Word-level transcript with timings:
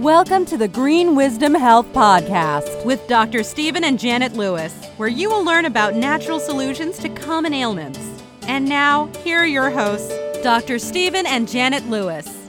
Welcome 0.00 0.46
to 0.46 0.56
the 0.56 0.66
Green 0.66 1.14
Wisdom 1.14 1.54
Health 1.54 1.86
Podcast 1.92 2.86
with 2.86 3.06
Dr. 3.06 3.42
Stephen 3.42 3.84
and 3.84 3.98
Janet 3.98 4.32
Lewis, 4.32 4.86
where 4.96 5.10
you 5.10 5.28
will 5.28 5.44
learn 5.44 5.66
about 5.66 5.94
natural 5.94 6.40
solutions 6.40 6.98
to 7.00 7.10
common 7.10 7.52
ailments. 7.52 7.98
And 8.48 8.66
now, 8.66 9.08
here 9.22 9.40
are 9.40 9.46
your 9.46 9.68
hosts, 9.68 10.10
Dr. 10.42 10.78
Stephen 10.78 11.26
and 11.26 11.46
Janet 11.46 11.86
Lewis. 11.90 12.48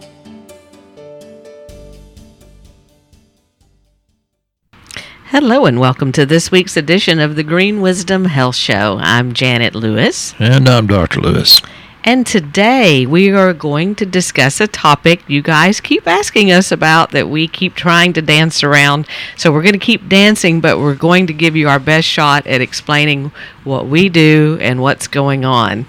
Hello, 5.25 5.65
and 5.65 5.77
welcome 5.77 6.13
to 6.13 6.25
this 6.25 6.52
week's 6.52 6.77
edition 6.77 7.20
of 7.20 7.36
the 7.36 7.43
Green 7.43 7.81
Wisdom 7.81 8.23
Health 8.23 8.55
Show. 8.55 8.97
I'm 9.02 9.33
Janet 9.33 9.75
Lewis. 9.75 10.33
And 10.39 10.70
I'm 10.70 10.88
Dr. 10.88 11.20
Lewis. 11.20 11.61
And 12.04 12.25
today 12.25 13.05
we 13.05 13.29
are 13.31 13.54
going 13.54 13.93
to 13.95 14.05
discuss 14.07 14.59
a 14.59 14.67
topic 14.67 15.21
you 15.27 15.43
guys 15.43 15.79
keep 15.79 16.07
asking 16.07 16.52
us 16.52 16.71
about 16.71 17.11
that 17.11 17.29
we 17.29 17.47
keep 17.47 17.75
trying 17.75 18.11
to 18.13 18.21
dance 18.23 18.63
around. 18.63 19.05
So 19.38 19.52
we're 19.52 19.62
going 19.62 19.73
to 19.73 19.80
keep 19.80 20.09
dancing, 20.09 20.62
but 20.62 20.79
we're 20.79 20.95
going 20.95 21.27
to 21.27 21.34
give 21.34 21.55
you 21.55 21.70
our 21.70 21.79
best 21.79 22.07
shot 22.07 22.48
at 22.48 22.59
explaining 22.59 23.31
what 23.63 23.85
we 23.85 24.09
do 24.09 24.57
and 24.62 24.81
what's 24.81 25.07
going 25.07 25.45
on. 25.45 25.85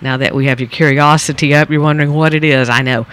Now 0.00 0.16
that 0.16 0.34
we 0.34 0.46
have 0.46 0.58
your 0.58 0.70
curiosity 0.70 1.54
up, 1.54 1.70
you're 1.70 1.82
wondering 1.82 2.14
what 2.14 2.32
it 2.34 2.44
is. 2.44 2.70
I 2.70 2.80
know, 2.80 3.06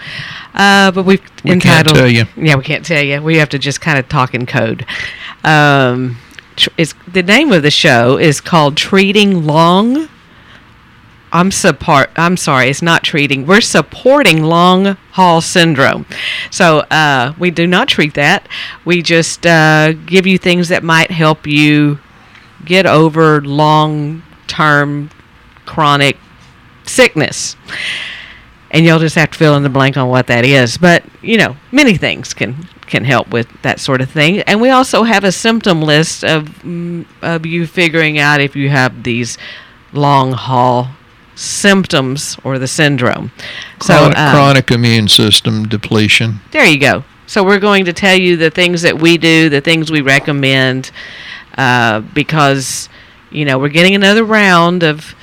uh, 0.54 0.90
but 0.92 1.04
we've 1.04 1.20
We 1.44 1.50
can't 1.50 1.64
entitled. 1.64 1.96
tell 1.96 2.08
you. 2.08 2.24
Yeah, 2.36 2.56
we 2.56 2.64
can't 2.64 2.84
tell 2.84 3.02
you. 3.04 3.22
We 3.22 3.36
have 3.36 3.50
to 3.50 3.58
just 3.58 3.80
kind 3.82 3.98
of 3.98 4.08
talk 4.08 4.34
in 4.34 4.46
code. 4.46 4.84
Um, 5.44 6.16
tr- 6.56 6.70
the 7.06 7.22
name 7.22 7.52
of 7.52 7.62
the 7.62 7.70
show 7.70 8.16
is 8.16 8.40
called 8.40 8.76
Treating 8.76 9.46
Long 9.46 10.08
I'm 11.32 11.50
support. 11.50 12.10
I'm 12.16 12.36
sorry, 12.36 12.68
it's 12.68 12.82
not 12.82 13.04
treating. 13.04 13.46
We're 13.46 13.60
supporting 13.60 14.42
long 14.42 14.96
haul 15.12 15.40
syndrome. 15.40 16.06
So 16.50 16.78
uh, 16.90 17.34
we 17.38 17.50
do 17.50 17.66
not 17.66 17.88
treat 17.88 18.14
that. 18.14 18.48
We 18.84 19.02
just 19.02 19.46
uh, 19.46 19.92
give 19.92 20.26
you 20.26 20.38
things 20.38 20.68
that 20.68 20.82
might 20.82 21.10
help 21.10 21.46
you 21.46 21.98
get 22.64 22.86
over 22.86 23.40
long 23.42 24.22
term 24.46 25.10
chronic 25.66 26.16
sickness. 26.84 27.56
And 28.72 28.84
you'll 28.84 29.00
just 29.00 29.16
have 29.16 29.32
to 29.32 29.38
fill 29.38 29.56
in 29.56 29.62
the 29.62 29.68
blank 29.68 29.96
on 29.96 30.08
what 30.08 30.28
that 30.28 30.44
is. 30.44 30.78
But 30.78 31.04
you 31.22 31.36
know, 31.36 31.56
many 31.72 31.96
things 31.96 32.34
can 32.34 32.68
can 32.86 33.04
help 33.04 33.28
with 33.30 33.48
that 33.62 33.78
sort 33.78 34.00
of 34.00 34.10
thing. 34.10 34.40
And 34.40 34.60
we 34.60 34.70
also 34.70 35.04
have 35.04 35.22
a 35.22 35.32
symptom 35.32 35.80
list 35.82 36.24
of 36.24 36.44
mm, 36.62 37.06
of 37.22 37.46
you 37.46 37.66
figuring 37.66 38.18
out 38.18 38.40
if 38.40 38.56
you 38.56 38.68
have 38.68 39.02
these 39.02 39.38
long 39.92 40.32
haul 40.32 40.88
symptoms 41.34 42.36
or 42.44 42.58
the 42.58 42.68
syndrome. 42.68 43.30
So 43.80 43.96
Chronic, 43.96 44.18
um, 44.18 44.34
chronic 44.34 44.70
immune 44.70 45.08
system 45.08 45.68
depletion. 45.68 46.40
there 46.50 46.66
you 46.66 46.78
go. 46.78 47.04
So 47.26 47.44
we're 47.44 47.60
going 47.60 47.84
to 47.84 47.92
tell 47.92 48.16
you 48.16 48.36
the 48.36 48.50
things 48.50 48.82
that 48.82 49.00
we 49.00 49.16
do, 49.16 49.48
the 49.48 49.60
things 49.60 49.90
we 49.90 50.00
recommend, 50.00 50.90
uh, 51.56 52.00
because 52.00 52.88
you 53.30 53.44
know 53.44 53.58
we're 53.58 53.68
getting 53.68 53.94
another 53.94 54.24
round 54.24 54.82
of 54.82 55.14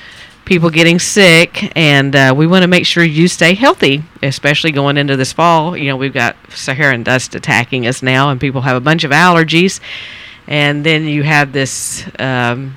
people 0.46 0.70
getting 0.70 0.98
sick, 0.98 1.70
and 1.76 2.16
uh, 2.16 2.32
we 2.34 2.46
want 2.46 2.62
to 2.62 2.66
make 2.68 2.86
sure 2.86 3.04
you 3.04 3.28
stay 3.28 3.52
healthy, 3.52 4.02
especially 4.22 4.72
going 4.72 4.96
into 4.96 5.16
this 5.16 5.32
fall. 5.34 5.76
You 5.76 5.88
know 5.88 5.96
we've 5.96 6.14
got 6.14 6.36
Saharan 6.48 7.02
dust 7.02 7.34
attacking 7.34 7.86
us 7.86 8.02
now, 8.02 8.30
and 8.30 8.40
people 8.40 8.62
have 8.62 8.76
a 8.76 8.80
bunch 8.80 9.04
of 9.04 9.10
allergies, 9.10 9.78
and 10.46 10.84
then 10.84 11.04
you 11.04 11.22
have 11.22 11.52
this. 11.52 12.08
Um, 12.18 12.74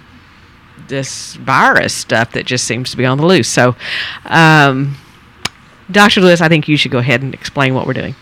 this 0.92 1.34
virus 1.38 1.96
stuff 1.96 2.34
that 2.34 2.46
just 2.46 2.66
seems 2.66 2.92
to 2.92 2.98
be 2.98 3.06
on 3.06 3.18
the 3.18 3.26
loose. 3.26 3.48
So, 3.48 3.76
um, 4.26 4.96
Dr. 5.90 6.22
Lewis, 6.22 6.42
I 6.42 6.48
think 6.48 6.68
you 6.68 6.78
should 6.78 6.92
go 6.92 7.00
ahead 7.00 7.24
and 7.24 7.34
explain 7.34 7.74
what 7.74 7.88
we're 7.88 7.94
doing. 7.94 8.14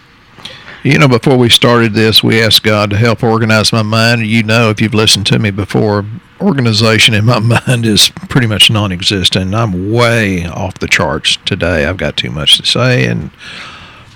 You 0.84 0.98
know, 0.98 1.10
before 1.10 1.36
we 1.36 1.50
started 1.50 1.94
this, 1.94 2.24
we 2.24 2.42
asked 2.42 2.64
God 2.64 2.90
to 2.92 2.98
help 2.98 3.22
organize 3.22 3.74
my 3.74 3.82
mind. 3.82 4.26
You 4.26 4.44
know, 4.44 4.70
if 4.70 4.80
you've 4.80 4.94
listened 4.94 5.26
to 5.28 5.38
me 5.38 5.52
before, 5.52 6.06
organization 6.40 7.14
in 7.14 7.26
my 7.26 7.40
mind 7.68 7.86
is 7.86 8.10
pretty 8.30 8.48
much 8.48 8.72
non 8.72 8.94
existent. 8.94 9.54
I'm 9.54 9.92
way 9.92 10.46
off 10.46 10.80
the 10.80 10.88
charts 10.88 11.38
today. 11.44 11.86
I've 11.86 11.98
got 11.98 12.16
too 12.16 12.32
much 12.32 12.58
to 12.60 12.66
say 12.66 13.06
and 13.08 13.32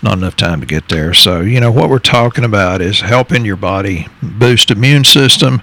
not 0.03 0.17
enough 0.17 0.35
time 0.35 0.59
to 0.59 0.65
get 0.65 0.89
there. 0.89 1.13
So, 1.13 1.41
you 1.41 1.59
know, 1.59 1.71
what 1.71 1.89
we're 1.89 1.99
talking 1.99 2.43
about 2.43 2.81
is 2.81 3.01
helping 3.01 3.45
your 3.45 3.55
body 3.55 4.07
boost 4.21 4.69
immune 4.69 5.05
system. 5.05 5.61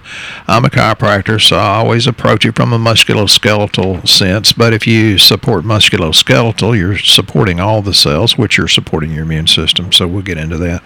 I'm 0.48 0.64
a 0.64 0.68
chiropractor, 0.68 1.40
so 1.40 1.56
I 1.56 1.76
always 1.76 2.06
approach 2.06 2.44
it 2.46 2.56
from 2.56 2.72
a 2.72 2.78
musculoskeletal 2.78 4.08
sense. 4.08 4.52
But 4.52 4.72
if 4.72 4.86
you 4.86 5.18
support 5.18 5.64
musculoskeletal, 5.64 6.78
you're 6.78 6.98
supporting 6.98 7.60
all 7.60 7.82
the 7.82 7.94
cells, 7.94 8.38
which 8.38 8.58
are 8.58 8.68
supporting 8.68 9.12
your 9.12 9.24
immune 9.24 9.46
system. 9.46 9.92
So 9.92 10.08
we'll 10.08 10.22
get 10.22 10.38
into 10.38 10.56
that. 10.58 10.82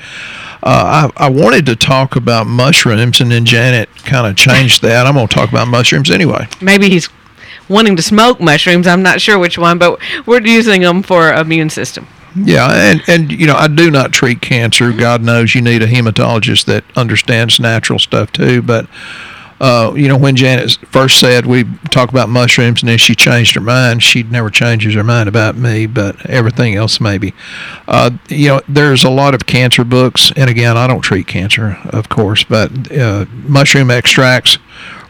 Uh, 0.63 1.11
I, 1.17 1.27
I 1.27 1.31
wanted 1.31 1.67
to 1.67 1.77
talk 1.77 2.17
about 2.17 2.47
mushrooms, 2.47 3.21
and 3.21 3.31
then 3.31 3.45
Janet 3.45 3.89
kind 3.99 4.27
of 4.27 4.37
changed 4.37 4.83
that. 4.83 5.07
I'm 5.07 5.15
going 5.15 5.29
to 5.29 5.35
talk 5.35 5.51
about 5.51 5.69
mushrooms 5.69 6.11
anyway. 6.11 6.49
Maybe 6.61 6.89
he's 6.89 7.09
wanting 7.69 7.97
to 7.97 8.03
smoke 8.03 8.41
mushrooms. 8.41 8.87
I'm 8.87 9.03
not 9.03 9.21
sure 9.21 9.39
which 9.39 9.59
one, 9.59 9.79
but 9.79 10.01
we're 10.27 10.41
using 10.41 10.81
them 10.81 11.03
for 11.03 11.33
immune 11.33 11.71
system. 11.71 12.07
Yeah, 12.37 12.69
and 12.73 13.03
and 13.07 13.31
you 13.33 13.47
know 13.47 13.55
I 13.55 13.69
do 13.69 13.91
not 13.91 14.13
treat 14.13 14.41
cancer. 14.41 14.93
God 14.93 15.23
knows 15.23 15.55
you 15.55 15.61
need 15.61 15.83
a 15.83 15.87
hematologist 15.87 16.65
that 16.65 16.85
understands 16.97 17.61
natural 17.61 17.99
stuff 17.99 18.33
too. 18.33 18.61
But 18.61 18.89
uh, 19.61 19.93
you 19.95 20.09
know 20.09 20.17
when 20.17 20.35
Janet 20.35 20.79
first 20.91 21.21
said 21.21 21.47
we 21.47 21.65
talk 21.91 22.11
about 22.11 22.29
mushrooms, 22.29 22.83
and 22.83 22.89
then 22.89 22.99
she 22.99 23.15
changed 23.15 23.55
her 23.55 23.61
mind. 23.61 24.03
She 24.03 24.25
never 24.25 24.51
changes 24.51 24.95
her 24.95 25.05
mind 25.05 25.29
about 25.29 25.57
me, 25.57 25.87
but 25.87 26.29
everything 26.29 26.75
else 26.75 27.01
maybe. 27.01 27.35
Uh, 27.87 28.11
you 28.29 28.49
know 28.49 28.61
there's 28.69 29.05
a 29.05 29.11
lot 29.11 29.35
of 29.35 29.47
cancer 29.47 29.85
books, 29.85 30.33
and 30.35 30.51
again 30.51 30.77
I 30.77 30.89
don't 30.89 31.03
treat 31.03 31.29
cancer, 31.29 31.79
of 31.91 32.09
course, 32.09 32.43
but 32.43 32.91
uh, 32.91 33.27
mushroom 33.45 33.93
extracts 33.93 34.59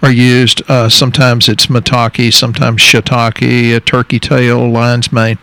are 0.03 0.13
used. 0.13 0.61
Uh, 0.69 0.91
sometimes 0.91 1.49
it's 1.49 1.69
maitake, 1.69 2.35
sometimes 2.35 2.83
shiitake, 2.83 3.75
a 3.75 3.81
turkey 3.81 4.19
tail, 4.19 4.69
lion's 4.69 5.11
mane 5.11 5.39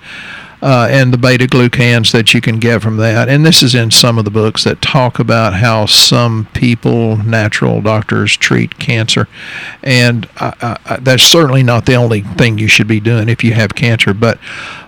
uh, 0.61 0.87
and 0.89 1.13
the 1.13 1.17
beta 1.17 1.45
glucans 1.45 2.11
that 2.11 2.33
you 2.33 2.41
can 2.41 2.59
get 2.59 2.81
from 2.81 2.97
that. 2.97 3.29
And 3.29 3.45
this 3.45 3.63
is 3.63 3.73
in 3.73 3.91
some 3.91 4.17
of 4.17 4.25
the 4.25 4.31
books 4.31 4.63
that 4.63 4.81
talk 4.81 5.19
about 5.19 5.55
how 5.55 5.85
some 5.85 6.47
people, 6.53 7.17
natural 7.17 7.81
doctors, 7.81 8.37
treat 8.37 8.77
cancer. 8.77 9.27
And 9.81 10.29
I, 10.37 10.77
I, 10.85 10.97
that's 10.97 11.23
certainly 11.23 11.63
not 11.63 11.85
the 11.85 11.95
only 11.95 12.21
thing 12.21 12.57
you 12.57 12.67
should 12.67 12.87
be 12.87 12.99
doing 12.99 13.29
if 13.29 13.43
you 13.43 13.53
have 13.53 13.75
cancer, 13.75 14.13
but 14.13 14.39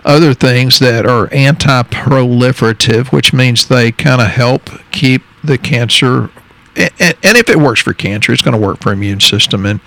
other 0.04 0.34
things 0.34 0.78
that 0.78 1.06
are 1.06 1.32
anti 1.32 1.82
proliferative, 1.84 3.12
which 3.12 3.32
means 3.32 3.66
they 3.66 3.90
kind 3.90 4.20
of 4.20 4.28
help 4.28 4.70
keep 4.92 5.22
the 5.42 5.58
cancer 5.58 6.30
and, 6.76 7.14
if 7.22 7.48
it 7.48 7.58
works 7.58 7.80
for 7.80 7.92
cancer, 7.92 8.32
it's 8.32 8.42
going 8.42 8.58
to 8.58 8.66
work 8.66 8.80
for 8.80 8.92
immune 8.92 9.20
system. 9.20 9.64
And 9.64 9.80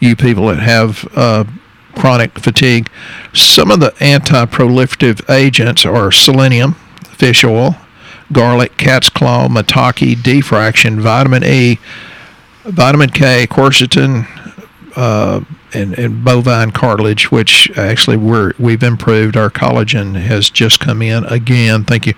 you 0.00 0.14
people 0.14 0.48
that 0.48 0.58
have 0.58 1.08
uh, 1.16 1.44
chronic 1.94 2.38
fatigue, 2.38 2.90
some 3.32 3.70
of 3.70 3.80
the 3.80 3.94
anti-proliferative 4.00 5.28
agents 5.30 5.84
are 5.86 6.10
selenium, 6.12 6.74
fish 7.04 7.44
oil, 7.44 7.76
garlic, 8.32 8.76
cat's 8.76 9.10
claw, 9.10 9.48
maitake, 9.48 10.22
D-fraction, 10.22 11.00
vitamin 11.00 11.44
E, 11.44 11.78
vitamin 12.64 13.10
K, 13.10 13.46
quercetin, 13.46 14.26
uh, 14.96 15.40
and, 15.72 15.98
and 15.98 16.24
bovine 16.24 16.70
cartilage, 16.70 17.30
which 17.30 17.68
actually 17.76 18.16
we're 18.16 18.52
we've 18.58 18.82
improved. 18.82 19.36
Our 19.36 19.50
collagen 19.50 20.14
has 20.14 20.48
just 20.50 20.78
come 20.80 21.02
in 21.02 21.24
again. 21.24 21.84
Thank 21.84 22.06
you, 22.06 22.14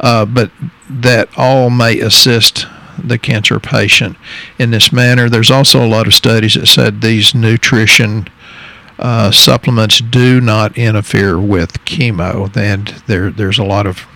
uh, 0.00 0.26
but 0.26 0.50
that 0.88 1.30
all 1.36 1.70
may 1.70 1.98
assist 1.98 2.66
the 3.02 3.18
cancer 3.18 3.58
patient 3.58 4.16
in 4.58 4.70
this 4.70 4.92
manner. 4.92 5.30
There's 5.30 5.50
also 5.50 5.84
a 5.84 5.88
lot 5.88 6.06
of 6.06 6.14
studies 6.14 6.54
that 6.54 6.66
said 6.66 7.00
these 7.00 7.34
nutrition 7.34 8.28
uh, 9.00 9.30
supplements 9.30 10.00
do 10.00 10.40
not 10.40 10.76
interfere 10.76 11.40
with 11.40 11.84
chemo, 11.84 12.54
and 12.56 12.88
there 13.06 13.30
there's 13.30 13.58
a 13.58 13.64
lot 13.64 13.86
of 13.86 14.06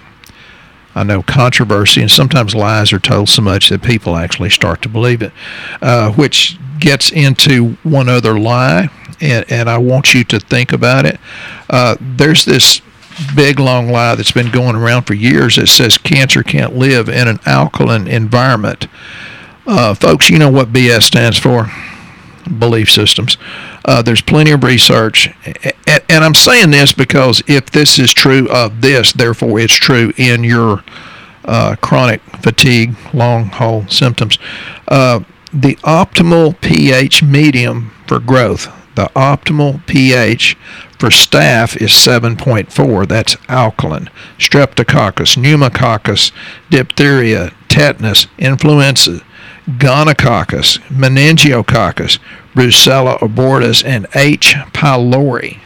I 0.94 1.02
know 1.02 1.22
controversy, 1.22 2.02
and 2.02 2.10
sometimes 2.10 2.54
lies 2.54 2.92
are 2.92 3.00
told 3.00 3.28
so 3.28 3.42
much 3.42 3.70
that 3.70 3.82
people 3.82 4.16
actually 4.16 4.50
start 4.50 4.82
to 4.82 4.88
believe 4.88 5.22
it, 5.22 5.32
uh, 5.82 6.12
which 6.12 6.58
gets 6.78 7.10
into 7.10 7.76
one 7.82 8.08
other 8.08 8.38
lie, 8.38 8.90
and, 9.20 9.44
and 9.50 9.68
I 9.68 9.78
want 9.78 10.14
you 10.14 10.22
to 10.24 10.38
think 10.38 10.72
about 10.72 11.06
it. 11.06 11.18
Uh, 11.68 11.96
there's 12.00 12.44
this 12.44 12.80
big 13.34 13.58
long 13.58 13.88
lie 13.88 14.14
that's 14.14 14.32
been 14.32 14.50
going 14.50 14.76
around 14.76 15.04
for 15.04 15.14
years 15.14 15.56
that 15.56 15.68
says 15.68 15.98
cancer 15.98 16.42
can't 16.42 16.76
live 16.76 17.08
in 17.08 17.26
an 17.26 17.38
alkaline 17.46 18.06
environment. 18.06 18.86
Uh, 19.66 19.94
folks, 19.94 20.28
you 20.28 20.38
know 20.38 20.50
what 20.50 20.72
BS 20.72 21.04
stands 21.04 21.38
for? 21.38 21.70
Belief 22.58 22.90
systems. 22.90 23.38
Uh, 23.84 24.00
there's 24.02 24.22
plenty 24.22 24.50
of 24.50 24.64
research, 24.64 25.28
and, 26.08 26.24
I'm 26.24 26.34
saying 26.34 26.70
this 26.70 26.92
because 26.92 27.42
if 27.46 27.70
this 27.70 27.98
is 27.98 28.14
true 28.14 28.48
of 28.48 28.80
this, 28.80 29.12
therefore 29.12 29.60
it's 29.60 29.74
true 29.74 30.12
in 30.16 30.42
your 30.42 30.82
uh, 31.44 31.76
chronic 31.76 32.22
fatigue, 32.42 32.96
long 33.12 33.46
haul 33.46 33.86
symptoms. 33.88 34.38
Uh, 34.88 35.20
the 35.52 35.76
optimal 35.76 36.58
pH 36.62 37.22
medium 37.22 37.92
for 38.06 38.18
growth, 38.18 38.72
the 38.94 39.10
optimal 39.14 39.84
pH 39.86 40.56
for 40.98 41.10
staph 41.10 41.76
is 41.76 41.90
7.4. 41.90 43.06
That's 43.06 43.36
alkaline. 43.48 44.08
Streptococcus, 44.38 45.36
pneumococcus, 45.36 46.32
diphtheria, 46.70 47.52
tetanus, 47.68 48.26
influenza, 48.38 49.20
gonococcus, 49.68 50.78
meningococcus, 50.88 52.18
Brucella 52.54 53.18
abortus, 53.18 53.84
and 53.84 54.06
H. 54.14 54.54
pylori. 54.72 55.58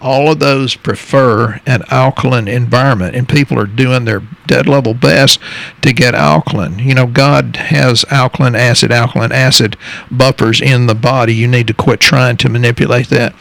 All 0.00 0.30
of 0.30 0.38
those 0.38 0.76
prefer 0.76 1.60
an 1.66 1.82
alkaline 1.88 2.46
environment, 2.46 3.16
and 3.16 3.28
people 3.28 3.58
are 3.58 3.66
doing 3.66 4.04
their 4.04 4.22
dead 4.46 4.68
level 4.68 4.94
best 4.94 5.40
to 5.82 5.92
get 5.92 6.14
alkaline. 6.14 6.78
You 6.78 6.94
know, 6.94 7.06
God 7.06 7.56
has 7.56 8.04
alkaline 8.08 8.54
acid, 8.54 8.92
alkaline 8.92 9.32
acid 9.32 9.76
buffers 10.08 10.60
in 10.60 10.86
the 10.86 10.94
body. 10.94 11.34
You 11.34 11.48
need 11.48 11.66
to 11.66 11.74
quit 11.74 11.98
trying 11.98 12.36
to 12.36 12.48
manipulate 12.48 13.08
that 13.08 13.34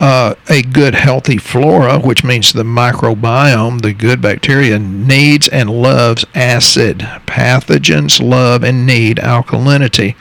uh, 0.00 0.34
a 0.48 0.62
good 0.62 0.94
healthy 0.94 1.36
flora, 1.36 1.98
which 1.98 2.24
means 2.24 2.52
the 2.52 2.62
microbiome, 2.62 3.82
the 3.82 3.92
good 3.92 4.22
bacteria, 4.22 4.78
needs 4.78 5.46
and 5.48 5.68
loves 5.70 6.24
acid. 6.34 7.00
Pathogens 7.26 8.20
love 8.20 8.64
and 8.64 8.86
need 8.86 9.18
alkalinity. 9.18 10.16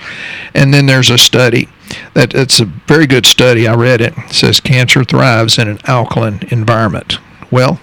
And 0.54 0.74
then 0.74 0.86
there's 0.86 1.10
a 1.10 1.18
study 1.18 1.70
that 2.14 2.36
it's 2.36 2.60
a 2.60 2.66
very 2.66 3.08
good 3.08 3.26
study. 3.26 3.68
I 3.68 3.76
read 3.76 4.02
it. 4.02 4.14
it 4.18 4.34
says 4.34 4.60
cancer 4.60 5.06
thrives 5.06 5.58
in 5.58 5.70
an 5.70 5.80
alkaline 5.86 6.42
environment. 6.52 7.18
Well, 7.50 7.80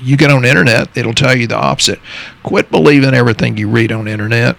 you 0.00 0.16
get 0.16 0.30
on 0.30 0.42
the 0.42 0.48
internet, 0.48 0.96
it'll 0.96 1.12
tell 1.12 1.36
you 1.36 1.46
the 1.46 1.56
opposite. 1.56 2.00
Quit 2.44 2.70
believing 2.70 3.14
everything 3.14 3.56
you 3.56 3.68
read 3.68 3.92
on 3.92 4.06
the 4.06 4.12
internet 4.12 4.56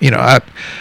you 0.00 0.10
know, 0.10 0.18
I, 0.18 0.40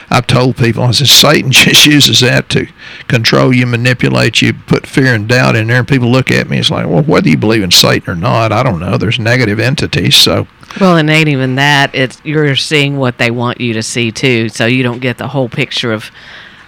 I've 0.09 0.27
told 0.27 0.57
people, 0.57 0.83
I 0.83 0.91
said, 0.91 1.07
Satan 1.07 1.51
just 1.51 1.85
uses 1.85 2.19
that 2.21 2.49
to 2.49 2.67
control 3.07 3.53
you, 3.53 3.65
manipulate 3.65 4.41
you, 4.41 4.53
put 4.53 4.85
fear 4.85 5.13
and 5.15 5.27
doubt 5.27 5.55
in 5.55 5.67
there. 5.67 5.79
And 5.79 5.87
people 5.87 6.09
look 6.09 6.31
at 6.31 6.49
me, 6.49 6.59
it's 6.59 6.71
like, 6.71 6.87
well, 6.87 7.03
whether 7.03 7.29
you 7.29 7.37
believe 7.37 7.63
in 7.63 7.71
Satan 7.71 8.11
or 8.11 8.15
not, 8.15 8.51
I 8.51 8.63
don't 8.63 8.79
know. 8.79 8.97
There's 8.97 9.19
negative 9.19 9.59
entities, 9.59 10.15
so. 10.15 10.47
Well, 10.79 10.97
and 10.97 11.09
ain't 11.09 11.29
even 11.29 11.55
that. 11.55 11.93
It's 11.95 12.21
you're 12.23 12.55
seeing 12.55 12.97
what 12.97 13.17
they 13.17 13.31
want 13.31 13.59
you 13.59 13.73
to 13.73 13.81
see 13.81 14.11
too, 14.11 14.49
so 14.49 14.65
you 14.65 14.83
don't 14.83 14.99
get 14.99 15.17
the 15.17 15.27
whole 15.27 15.49
picture 15.49 15.91
of 15.91 16.11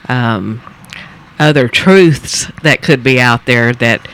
um, 0.09 0.61
other 1.39 1.67
truths 1.67 2.47
that 2.63 2.81
could 2.81 3.03
be 3.03 3.19
out 3.19 3.45
there 3.45 3.73
that 3.73 4.07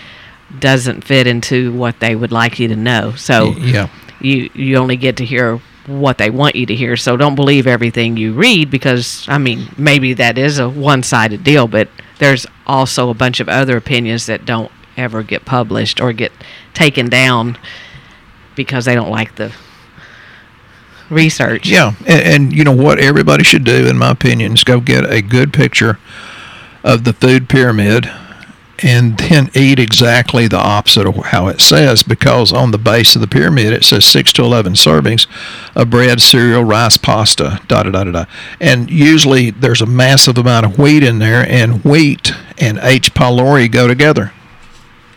doesn't 0.59 1.03
fit 1.03 1.27
into 1.27 1.73
what 1.73 1.99
they 1.99 2.15
would 2.15 2.31
like 2.31 2.59
you 2.59 2.67
to 2.67 2.75
know. 2.75 3.13
So 3.15 3.51
yeah, 3.51 3.89
you 4.19 4.49
you 4.53 4.75
only 4.75 4.97
get 4.97 5.17
to 5.17 5.25
hear 5.25 5.61
what 5.87 6.17
they 6.17 6.29
want 6.29 6.55
you 6.55 6.65
to 6.65 6.75
hear. 6.75 6.95
So 6.97 7.17
don't 7.17 7.35
believe 7.35 7.65
everything 7.65 8.17
you 8.17 8.33
read 8.33 8.69
because, 8.69 9.25
I 9.27 9.37
mean, 9.37 9.69
maybe 9.77 10.13
that 10.13 10.37
is 10.37 10.59
a 10.59 10.69
one 10.69 11.01
sided 11.01 11.43
deal, 11.43 11.67
but 11.67 11.89
there's 12.19 12.45
also 12.65 13.09
a 13.09 13.13
bunch 13.13 13.39
of 13.39 13.49
other 13.49 13.77
opinions 13.77 14.25
that 14.25 14.45
don't 14.45 14.71
ever 14.97 15.23
get 15.23 15.45
published 15.45 16.01
or 16.01 16.11
get 16.11 16.31
taken 16.73 17.07
down 17.09 17.57
because 18.55 18.85
they 18.85 18.95
don't 18.95 19.09
like 19.09 19.35
the 19.35 19.53
research. 21.09 21.69
Yeah, 21.69 21.93
and, 22.05 22.21
and, 22.21 22.53
you 22.53 22.63
know 22.63 22.75
what 22.75 22.99
everybody 22.99 23.43
should 23.43 23.63
do, 23.63 23.87
in 23.87 23.97
my 23.97 24.11
opinion, 24.11 24.53
is 24.53 24.63
go 24.63 24.79
get 24.81 25.09
a 25.09 25.21
good 25.21 25.53
picture 25.53 25.99
of 26.83 27.03
the 27.03 27.13
food 27.13 27.47
pyramid 27.47 28.09
and 28.79 29.17
then 29.17 29.49
eat 29.53 29.79
exactly 29.79 30.47
the 30.47 30.57
opposite 30.57 31.05
of 31.05 31.15
how 31.17 31.47
it 31.47 31.59
says 31.61 32.03
because 32.03 32.53
on 32.53 32.71
the 32.71 32.77
base 32.77 33.15
of 33.15 33.21
the 33.21 33.27
pyramid 33.27 33.73
it 33.73 33.83
says 33.83 34.05
6 34.05 34.33
to 34.33 34.43
11 34.43 34.73
servings 34.73 35.27
of 35.75 35.89
bread, 35.89 36.21
cereal, 36.21 36.63
rice, 36.63 36.97
pasta, 36.97 37.61
da 37.67 37.83
da 37.83 37.91
da 37.91 38.03
da 38.03 38.11
da. 38.11 38.25
And 38.59 38.89
usually 38.89 39.51
there's 39.51 39.81
a 39.81 39.85
massive 39.85 40.37
amount 40.37 40.65
of 40.65 40.77
wheat 40.77 41.03
in 41.03 41.19
there, 41.19 41.45
and 41.47 41.83
wheat 41.83 42.33
and 42.57 42.79
H. 42.81 43.13
pylori 43.13 43.71
go 43.71 43.87
together. 43.87 44.31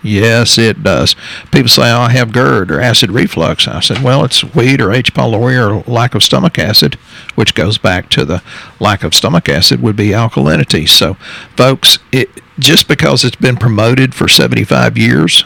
Yes, 0.02 0.56
it 0.56 0.82
does. 0.82 1.14
People 1.52 1.68
say, 1.68 1.90
oh, 1.92 2.00
I 2.00 2.10
have 2.10 2.32
GERD 2.32 2.70
or 2.70 2.80
acid 2.80 3.10
reflux. 3.10 3.68
I 3.68 3.80
said, 3.80 4.02
well, 4.02 4.24
it's 4.24 4.42
wheat 4.42 4.80
or 4.80 4.92
H. 4.92 5.12
pylori 5.12 5.58
or 5.58 5.90
lack 5.90 6.14
of 6.14 6.22
stomach 6.22 6.58
acid, 6.58 6.94
which 7.34 7.54
goes 7.54 7.76
back 7.76 8.08
to 8.10 8.24
the 8.24 8.42
lack 8.78 9.02
of 9.02 9.14
stomach 9.14 9.48
acid 9.48 9.82
would 9.82 9.96
be 9.96 10.08
alkalinity. 10.08 10.88
So, 10.88 11.14
folks, 11.54 11.98
it, 12.12 12.30
just 12.58 12.88
because 12.88 13.24
it's 13.24 13.36
been 13.36 13.56
promoted 13.56 14.14
for 14.14 14.26
75 14.26 14.96
years, 14.96 15.44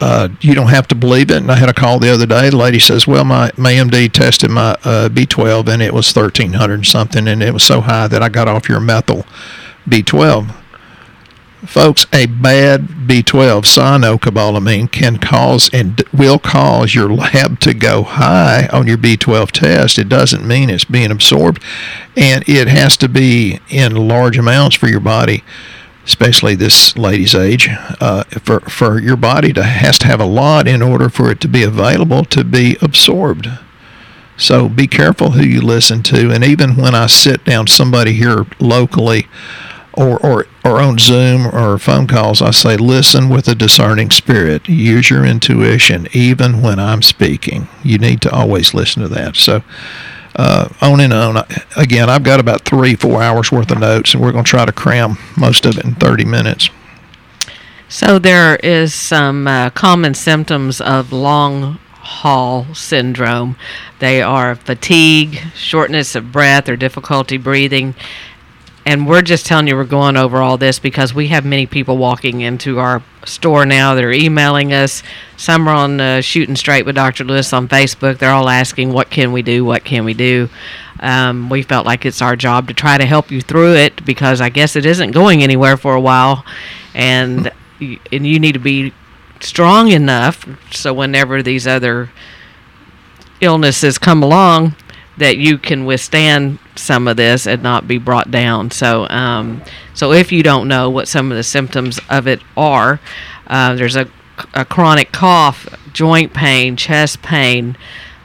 uh, 0.00 0.28
you 0.40 0.54
don't 0.54 0.68
have 0.68 0.88
to 0.88 0.94
believe 0.96 1.30
it. 1.30 1.36
And 1.36 1.50
I 1.50 1.56
had 1.56 1.68
a 1.68 1.74
call 1.74 2.00
the 2.00 2.12
other 2.12 2.26
day. 2.26 2.50
The 2.50 2.56
lady 2.56 2.80
says, 2.80 3.06
well, 3.06 3.24
my, 3.24 3.52
my 3.56 3.72
MD 3.72 4.10
tested 4.10 4.50
my 4.50 4.72
uh, 4.84 5.08
B12 5.08 5.68
and 5.68 5.82
it 5.82 5.94
was 5.94 6.14
1300 6.14 6.84
something, 6.84 7.28
and 7.28 7.42
it 7.42 7.52
was 7.52 7.62
so 7.62 7.80
high 7.80 8.08
that 8.08 8.22
I 8.22 8.28
got 8.28 8.48
off 8.48 8.68
your 8.68 8.80
methyl 8.80 9.24
B12 9.88 10.52
Folks, 11.66 12.06
a 12.12 12.26
bad 12.26 12.82
B12 12.82 13.62
cyanocobalamin 13.64 14.90
can 14.90 15.16
cause 15.18 15.68
and 15.72 16.00
will 16.12 16.38
cause 16.38 16.94
your 16.94 17.10
lab 17.12 17.58
to 17.60 17.74
go 17.74 18.04
high 18.04 18.68
on 18.72 18.86
your 18.86 18.96
B12 18.96 19.50
test. 19.50 19.98
It 19.98 20.08
doesn't 20.08 20.46
mean 20.46 20.70
it's 20.70 20.84
being 20.84 21.10
absorbed, 21.10 21.62
and 22.16 22.48
it 22.48 22.68
has 22.68 22.96
to 22.98 23.08
be 23.08 23.60
in 23.68 24.08
large 24.08 24.38
amounts 24.38 24.76
for 24.76 24.86
your 24.86 25.00
body, 25.00 25.42
especially 26.04 26.54
this 26.54 26.96
lady's 26.96 27.34
age. 27.34 27.68
Uh, 28.00 28.22
for 28.24 28.60
for 28.60 29.00
your 29.00 29.16
body 29.16 29.52
to 29.52 29.64
has 29.64 29.98
to 29.98 30.06
have 30.06 30.20
a 30.20 30.24
lot 30.24 30.68
in 30.68 30.82
order 30.82 31.08
for 31.08 31.32
it 31.32 31.40
to 31.40 31.48
be 31.48 31.64
available 31.64 32.24
to 32.26 32.44
be 32.44 32.76
absorbed. 32.80 33.48
So 34.36 34.68
be 34.68 34.86
careful 34.86 35.32
who 35.32 35.42
you 35.42 35.60
listen 35.60 36.02
to, 36.04 36.30
and 36.30 36.44
even 36.44 36.76
when 36.76 36.94
I 36.94 37.06
sit 37.06 37.44
down 37.44 37.66
somebody 37.66 38.12
here 38.12 38.46
locally 38.60 39.26
or, 39.96 40.24
or, 40.24 40.46
or 40.64 40.80
on 40.80 40.98
Zoom 40.98 41.46
or 41.46 41.78
phone 41.78 42.06
calls, 42.06 42.42
I 42.42 42.50
say, 42.50 42.76
listen 42.76 43.28
with 43.28 43.48
a 43.48 43.54
discerning 43.54 44.10
spirit. 44.10 44.68
Use 44.68 45.10
your 45.10 45.24
intuition, 45.24 46.06
even 46.12 46.60
when 46.62 46.78
I'm 46.78 47.02
speaking. 47.02 47.68
You 47.82 47.98
need 47.98 48.20
to 48.22 48.30
always 48.30 48.74
listen 48.74 49.02
to 49.02 49.08
that. 49.08 49.36
So, 49.36 49.62
uh, 50.36 50.68
on 50.82 51.00
and 51.00 51.12
on. 51.12 51.42
Again, 51.76 52.10
I've 52.10 52.22
got 52.22 52.40
about 52.40 52.62
three, 52.62 52.94
four 52.94 53.22
hours 53.22 53.50
worth 53.50 53.70
of 53.70 53.78
notes, 53.78 54.12
and 54.12 54.22
we're 54.22 54.32
going 54.32 54.44
to 54.44 54.50
try 54.50 54.66
to 54.66 54.72
cram 54.72 55.16
most 55.36 55.64
of 55.64 55.78
it 55.78 55.84
in 55.84 55.94
30 55.94 56.26
minutes. 56.26 56.68
So, 57.88 58.18
there 58.18 58.56
is 58.56 58.92
some 58.92 59.46
uh, 59.46 59.70
common 59.70 60.12
symptoms 60.14 60.80
of 60.80 61.12
long 61.12 61.78
haul 62.06 62.66
syndrome. 62.74 63.56
They 63.98 64.20
are 64.22 64.54
fatigue, 64.54 65.40
shortness 65.54 66.14
of 66.14 66.32
breath, 66.32 66.68
or 66.68 66.76
difficulty 66.76 67.36
breathing, 67.36 67.94
and 68.86 69.04
we're 69.04 69.20
just 69.20 69.46
telling 69.46 69.66
you 69.66 69.74
we're 69.74 69.84
going 69.84 70.16
over 70.16 70.38
all 70.38 70.56
this 70.56 70.78
because 70.78 71.12
we 71.12 71.26
have 71.26 71.44
many 71.44 71.66
people 71.66 71.98
walking 71.98 72.40
into 72.40 72.78
our 72.78 73.02
store 73.24 73.66
now 73.66 73.96
that 73.96 74.04
are 74.04 74.12
emailing 74.12 74.72
us. 74.72 75.02
Some 75.36 75.68
are 75.68 75.74
on 75.74 76.00
uh, 76.00 76.20
Shooting 76.20 76.54
Straight 76.54 76.86
with 76.86 76.94
Dr. 76.94 77.24
Lewis 77.24 77.52
on 77.52 77.66
Facebook. 77.66 78.18
They're 78.18 78.30
all 78.30 78.48
asking, 78.48 78.92
What 78.92 79.10
can 79.10 79.32
we 79.32 79.42
do? 79.42 79.64
What 79.64 79.84
can 79.84 80.04
we 80.04 80.14
do? 80.14 80.48
Um, 81.00 81.50
we 81.50 81.62
felt 81.62 81.84
like 81.84 82.06
it's 82.06 82.22
our 82.22 82.36
job 82.36 82.68
to 82.68 82.74
try 82.74 82.96
to 82.96 83.04
help 83.04 83.32
you 83.32 83.42
through 83.42 83.74
it 83.74 84.04
because 84.06 84.40
I 84.40 84.50
guess 84.50 84.76
it 84.76 84.86
isn't 84.86 85.10
going 85.10 85.42
anywhere 85.42 85.76
for 85.76 85.96
a 85.96 86.00
while. 86.00 86.44
And, 86.94 87.50
and 87.80 88.26
you 88.26 88.38
need 88.38 88.52
to 88.52 88.60
be 88.60 88.94
strong 89.40 89.88
enough 89.88 90.48
so 90.70 90.94
whenever 90.94 91.42
these 91.42 91.66
other 91.66 92.10
illnesses 93.40 93.98
come 93.98 94.22
along, 94.22 94.76
that 95.18 95.38
you 95.38 95.58
can 95.58 95.84
withstand 95.84 96.58
some 96.74 97.08
of 97.08 97.16
this 97.16 97.46
and 97.46 97.62
not 97.62 97.88
be 97.88 97.98
brought 97.98 98.30
down. 98.30 98.70
So, 98.70 99.08
um, 99.08 99.62
so 99.94 100.12
if 100.12 100.30
you 100.30 100.42
don't 100.42 100.68
know 100.68 100.90
what 100.90 101.08
some 101.08 101.30
of 101.30 101.36
the 101.36 101.42
symptoms 101.42 101.98
of 102.10 102.26
it 102.26 102.40
are, 102.56 103.00
uh, 103.46 103.74
there's 103.74 103.96
a, 103.96 104.08
a 104.54 104.64
chronic 104.64 105.12
cough, 105.12 105.66
joint 105.92 106.34
pain, 106.34 106.76
chest 106.76 107.22
pain, 107.22 107.76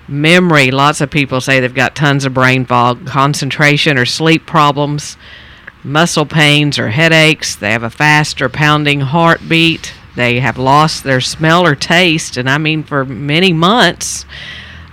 memory. 0.08 0.72
Lots 0.72 1.00
of 1.00 1.10
people 1.10 1.40
say 1.40 1.60
they've 1.60 1.74
got 1.74 1.96
tons 1.96 2.26
of 2.26 2.34
brain 2.34 2.66
fog, 2.66 3.06
concentration 3.06 3.98
or 3.98 4.06
sleep 4.06 4.46
problems, 4.46 5.16
muscle 5.84 6.26
pains 6.26 6.78
or 6.78 6.90
headaches. 6.90 7.56
They 7.56 7.72
have 7.72 7.84
a 7.84 7.90
fast 7.90 8.42
or 8.42 8.50
pounding 8.50 9.02
heartbeat. 9.02 9.94
They 10.16 10.42
have 10.42 10.58
lost 10.58 11.06
their 11.06 11.22
smell 11.22 11.66
or 11.66 11.74
taste, 11.74 12.36
and 12.36 12.50
I 12.50 12.58
mean 12.58 12.84
for 12.84 13.06
many 13.06 13.54
months 13.54 14.26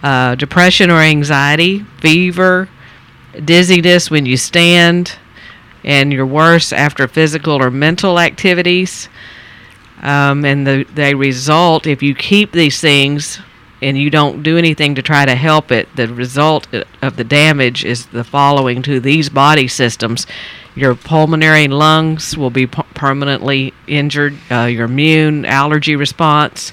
uh, 0.02 0.35
depression 0.35 0.90
or 0.90 1.00
anxiety, 1.00 1.81
fever, 1.99 2.69
dizziness 3.45 4.11
when 4.11 4.26
you 4.26 4.37
stand, 4.37 5.17
and 5.85 6.12
you're 6.12 6.26
worse 6.26 6.73
after 6.73 7.09
physical 7.09 7.62
or 7.62 7.71
mental 7.71 8.19
activities. 8.19 9.09
Um, 10.02 10.45
and 10.45 10.67
the, 10.67 10.85
they 10.95 11.14
result, 11.14 11.87
if 11.87 12.02
you 12.02 12.14
keep 12.14 12.52
these 12.52 12.81
things 12.81 13.40
and 13.81 13.97
you 13.97 14.11
don't 14.11 14.43
do 14.43 14.57
anything 14.57 14.95
to 14.97 15.02
try 15.02 15.25
to 15.25 15.35
help 15.35 15.71
it, 15.71 15.88
the 15.97 16.09
result 16.09 16.67
of 17.02 17.17
the 17.17 17.25
damage 17.25 17.85
is 17.85 18.07
the 18.07 18.25
following 18.25 18.83
to 18.83 19.00
these 19.00 19.28
body 19.28 19.69
systems. 19.69 20.26
Your 20.75 20.95
pulmonary 20.95 21.67
lungs 21.69 22.37
will 22.37 22.50
be 22.50 22.67
permanently 22.67 23.73
injured, 23.87 24.37
uh, 24.50 24.64
your 24.64 24.85
immune 24.85 25.45
allergy 25.45 25.97
response, 25.97 26.73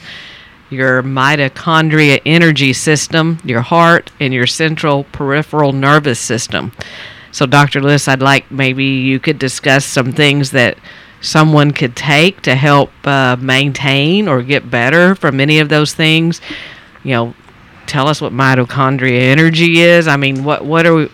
your 0.69 1.03
mitochondria 1.03 2.21
energy 2.25 2.73
system, 2.73 3.39
your 3.43 3.61
heart, 3.61 4.11
and 4.19 4.33
your 4.33 4.47
central 4.47 5.03
peripheral 5.05 5.71
nervous 5.71 6.19
system. 6.19 6.71
So, 7.31 7.45
Dr. 7.45 7.81
Lewis, 7.81 8.07
I'd 8.07 8.21
like 8.21 8.49
maybe 8.49 8.85
you 8.85 9.19
could 9.19 9.37
discuss 9.37 9.85
some 9.85 10.11
things 10.13 10.51
that 10.51 10.77
someone 11.21 11.71
could 11.71 11.95
take 11.95 12.41
to 12.43 12.55
help 12.55 12.91
uh, 13.03 13.35
maintain 13.39 14.27
or 14.27 14.41
get 14.41 14.69
better 14.69 15.15
from 15.15 15.39
any 15.39 15.59
of 15.59 15.69
those 15.69 15.93
things. 15.93 16.39
You 17.03 17.11
know, 17.11 17.35
tell 17.87 18.07
us 18.07 18.21
what 18.21 18.31
mitochondria 18.31 19.21
energy 19.21 19.81
is? 19.81 20.07
I 20.07 20.17
mean, 20.17 20.43
what 20.43 20.65
what 20.65 20.85
are 20.85 20.95
we, 20.95 21.09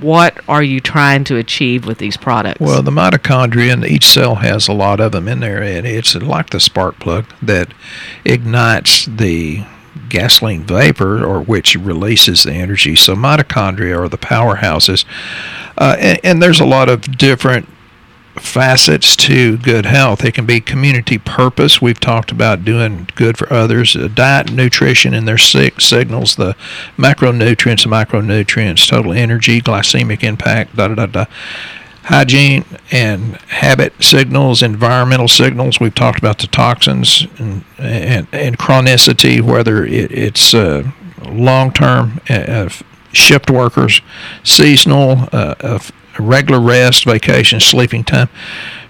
what 0.00 0.38
are 0.48 0.62
you 0.62 0.80
trying 0.80 1.24
to 1.24 1.36
achieve 1.36 1.86
with 1.86 1.98
these 1.98 2.16
products? 2.16 2.60
Well, 2.60 2.82
the 2.82 2.90
mitochondria, 2.90 3.72
and 3.72 3.84
each 3.84 4.06
cell 4.06 4.36
has 4.36 4.68
a 4.68 4.72
lot 4.72 5.00
of 5.00 5.12
them 5.12 5.28
in 5.28 5.40
there, 5.40 5.62
and 5.62 5.86
it's 5.86 6.14
like 6.14 6.50
the 6.50 6.60
spark 6.60 6.98
plug 6.98 7.26
that 7.42 7.72
ignites 8.24 9.06
the 9.06 9.64
gasoline 10.08 10.62
vapor, 10.64 11.24
or 11.24 11.40
which 11.40 11.74
releases 11.76 12.42
the 12.42 12.52
energy. 12.52 12.96
So 12.96 13.14
mitochondria 13.14 13.98
are 13.98 14.08
the 14.08 14.18
powerhouses, 14.18 15.04
uh, 15.78 15.96
and, 15.98 16.20
and 16.24 16.42
there's 16.42 16.60
a 16.60 16.66
lot 16.66 16.88
of 16.88 17.16
different 17.16 17.68
facets 18.40 19.14
to 19.16 19.56
good 19.58 19.86
health. 19.86 20.24
It 20.24 20.34
can 20.34 20.46
be 20.46 20.60
community 20.60 21.18
purpose. 21.18 21.80
We've 21.80 22.00
talked 22.00 22.30
about 22.30 22.64
doing 22.64 23.08
good 23.14 23.36
for 23.38 23.52
others. 23.52 23.94
Uh, 23.94 24.08
diet, 24.12 24.52
nutrition, 24.52 25.14
and 25.14 25.26
their 25.26 25.38
sig- 25.38 25.80
signals, 25.80 26.36
the 26.36 26.56
macronutrients, 26.96 27.86
micronutrients, 27.86 28.88
total 28.88 29.12
energy, 29.12 29.60
glycemic 29.60 30.22
impact, 30.22 30.76
da 30.76 30.88
da 30.88 30.94
da 30.94 31.06
da. 31.06 31.24
Hygiene 32.04 32.64
and 32.90 33.36
habit 33.48 33.92
signals, 34.02 34.62
environmental 34.62 35.28
signals. 35.28 35.78
We've 35.78 35.94
talked 35.94 36.18
about 36.18 36.38
the 36.38 36.46
toxins 36.46 37.26
and 37.38 37.64
and, 37.78 38.26
and 38.32 38.58
chronicity, 38.58 39.40
whether 39.40 39.84
it, 39.84 40.10
it's 40.10 40.54
uh, 40.54 40.90
long 41.26 41.72
term. 41.72 42.20
Uh, 42.28 42.68
shift 43.12 43.50
workers, 43.50 44.00
seasonal, 44.44 45.28
uh, 45.32 45.80
regular 46.20 46.60
rest, 46.60 47.04
vacation, 47.04 47.60
sleeping 47.60 48.04
time, 48.04 48.28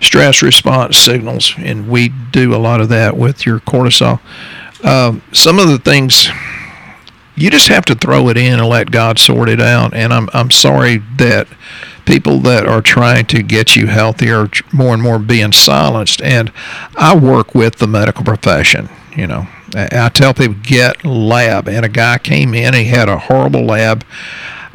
stress 0.00 0.42
response 0.42 0.99
signals, 0.99 1.54
and 1.58 1.88
we 1.88 2.08
do 2.08 2.54
a 2.54 2.58
lot 2.58 2.80
of 2.80 2.88
that 2.88 3.16
with 3.16 3.46
your 3.46 3.60
cortisol. 3.60 4.20
Um, 4.84 5.22
some 5.32 5.58
of 5.58 5.68
the 5.68 5.78
things 5.78 6.28
you 7.40 7.50
just 7.50 7.68
have 7.68 7.84
to 7.87 7.94
throw 7.94 8.28
it 8.28 8.37
in 8.37 8.60
and 8.60 8.68
let 8.68 8.90
God 8.90 9.18
sort 9.18 9.49
it 9.49 9.60
out. 9.60 9.94
And 9.94 10.12
I'm 10.12 10.28
I'm 10.32 10.50
sorry 10.50 10.99
that 11.16 11.49
people 12.04 12.38
that 12.40 12.66
are 12.66 12.82
trying 12.82 13.25
to 13.26 13.42
get 13.42 13.76
you 13.76 13.87
healthy 13.87 14.30
are 14.30 14.49
more 14.72 14.92
and 14.92 15.02
more 15.02 15.18
being 15.18 15.52
silenced. 15.52 16.20
And 16.22 16.52
I 16.96 17.16
work 17.16 17.54
with 17.54 17.76
the 17.76 17.87
medical 17.87 18.25
profession. 18.25 18.88
You 19.16 19.26
know, 19.26 19.49
I 19.75 20.10
tell 20.12 20.34
people 20.34 20.56
get 20.62 21.04
lab. 21.04 21.68
And 21.68 21.84
a 21.84 21.88
guy 21.88 22.18
came 22.18 22.54
in, 22.54 22.75
he 22.75 22.84
had 22.84 23.08
a 23.08 23.18
horrible 23.18 23.64
lab. 23.64 24.04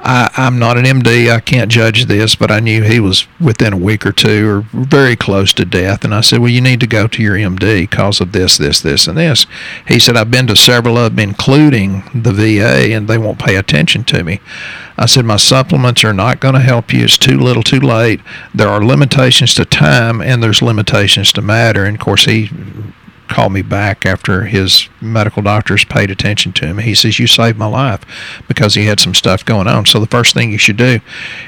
I, 0.07 0.29
I'm 0.37 0.59
not 0.59 0.77
an 0.77 0.85
MD. 0.85 1.31
I 1.31 1.39
can't 1.39 1.71
judge 1.71 2.05
this, 2.05 2.35
but 2.35 2.51
I 2.51 2.59
knew 2.59 2.83
he 2.83 2.99
was 2.99 3.27
within 3.41 3.73
a 3.73 3.77
week 3.77 4.05
or 4.05 4.11
two 4.11 4.47
or 4.47 4.61
very 4.71 5.15
close 5.15 5.51
to 5.53 5.65
death. 5.65 6.05
And 6.05 6.13
I 6.13 6.21
said, 6.21 6.39
Well, 6.39 6.51
you 6.51 6.61
need 6.61 6.79
to 6.81 6.87
go 6.87 7.07
to 7.07 7.23
your 7.23 7.35
MD 7.35 7.81
because 7.81 8.21
of 8.21 8.31
this, 8.31 8.57
this, 8.59 8.81
this, 8.81 9.07
and 9.07 9.17
this. 9.17 9.47
He 9.87 9.99
said, 9.99 10.15
I've 10.15 10.29
been 10.29 10.45
to 10.47 10.55
several 10.55 10.99
of 10.99 11.15
them, 11.15 11.29
including 11.29 12.03
the 12.13 12.31
VA, 12.31 12.93
and 12.93 13.07
they 13.07 13.17
won't 13.17 13.39
pay 13.39 13.55
attention 13.55 14.03
to 14.05 14.23
me. 14.23 14.41
I 14.95 15.07
said, 15.07 15.25
My 15.25 15.37
supplements 15.37 16.03
are 16.03 16.13
not 16.13 16.39
going 16.39 16.53
to 16.53 16.61
help 16.61 16.93
you. 16.93 17.03
It's 17.03 17.17
too 17.17 17.39
little, 17.39 17.63
too 17.63 17.79
late. 17.79 18.21
There 18.53 18.69
are 18.69 18.85
limitations 18.85 19.55
to 19.55 19.65
time, 19.65 20.21
and 20.21 20.43
there's 20.43 20.61
limitations 20.61 21.33
to 21.33 21.41
matter. 21.41 21.83
And 21.83 21.95
of 21.95 22.01
course, 22.01 22.25
he 22.25 22.51
called 23.27 23.51
me 23.51 23.61
back 23.61 24.05
after 24.05 24.45
his 24.45 24.89
medical 25.01 25.41
doctors 25.41 25.83
paid 25.85 26.11
attention 26.11 26.53
to 26.53 26.65
him. 26.65 26.77
He 26.79 26.95
says, 26.95 27.19
You 27.19 27.27
saved 27.27 27.57
my 27.57 27.67
life 27.67 28.01
because 28.47 28.75
he 28.75 28.85
had 28.85 28.99
some 28.99 29.13
stuff 29.13 29.43
going 29.43 29.67
on. 29.67 29.85
So 29.85 29.99
the 29.99 30.07
first 30.07 30.33
thing 30.33 30.51
you 30.51 30.57
should 30.57 30.77
do 30.77 30.99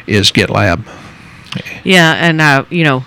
is 0.05 0.31
get 0.31 0.49
lab. 0.49 0.85
Yeah, 1.83 2.13
and 2.13 2.41
uh, 2.41 2.65
you 2.69 2.83
know, 2.83 3.05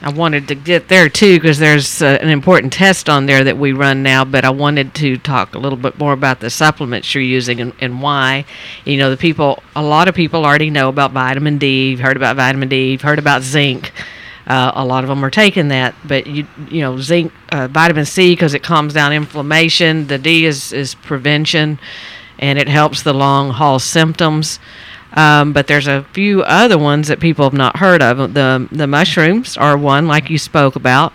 I 0.00 0.10
wanted 0.10 0.48
to 0.48 0.54
get 0.54 0.88
there 0.88 1.08
too 1.08 1.38
because 1.38 1.58
there's 1.58 2.02
uh, 2.02 2.18
an 2.20 2.28
important 2.28 2.72
test 2.72 3.08
on 3.08 3.26
there 3.26 3.42
that 3.42 3.56
we 3.56 3.72
run 3.72 4.02
now. 4.02 4.24
But 4.24 4.44
I 4.44 4.50
wanted 4.50 4.94
to 4.96 5.16
talk 5.16 5.54
a 5.54 5.58
little 5.58 5.78
bit 5.78 5.98
more 5.98 6.12
about 6.12 6.40
the 6.40 6.50
supplements 6.50 7.14
you're 7.14 7.22
using 7.22 7.60
and, 7.60 7.72
and 7.80 8.02
why. 8.02 8.44
You 8.84 8.98
know, 8.98 9.10
the 9.10 9.16
people, 9.16 9.62
a 9.74 9.82
lot 9.82 10.08
of 10.08 10.14
people 10.14 10.44
already 10.44 10.70
know 10.70 10.88
about 10.88 11.12
vitamin 11.12 11.58
D. 11.58 11.90
You've 11.90 12.00
heard 12.00 12.16
about 12.16 12.36
vitamin 12.36 12.68
D. 12.68 12.92
You've 12.92 13.02
heard 13.02 13.18
about 13.18 13.42
zinc. 13.42 13.92
Uh, 14.46 14.72
a 14.74 14.84
lot 14.84 15.04
of 15.04 15.08
them 15.08 15.24
are 15.24 15.30
taking 15.30 15.68
that, 15.68 15.94
but 16.04 16.26
you 16.26 16.46
you 16.70 16.80
know 16.80 16.98
zinc, 16.98 17.32
uh, 17.50 17.66
vitamin 17.68 18.04
C 18.04 18.32
because 18.32 18.52
it 18.54 18.62
calms 18.62 18.92
down 18.92 19.12
inflammation. 19.12 20.06
The 20.06 20.18
D 20.18 20.44
is 20.44 20.72
is 20.72 20.94
prevention, 20.94 21.78
and 22.38 22.58
it 22.58 22.68
helps 22.68 23.02
the 23.02 23.14
long 23.14 23.50
haul 23.50 23.78
symptoms. 23.78 24.58
Um, 25.14 25.52
but 25.52 25.68
there's 25.68 25.86
a 25.86 26.04
few 26.12 26.42
other 26.42 26.76
ones 26.76 27.08
that 27.08 27.20
people 27.20 27.44
have 27.44 27.54
not 27.54 27.78
heard 27.78 28.02
of. 28.02 28.34
The 28.34 28.68
the 28.70 28.86
mushrooms 28.86 29.56
are 29.56 29.78
one, 29.78 30.06
like 30.06 30.28
you 30.28 30.38
spoke 30.38 30.76
about 30.76 31.14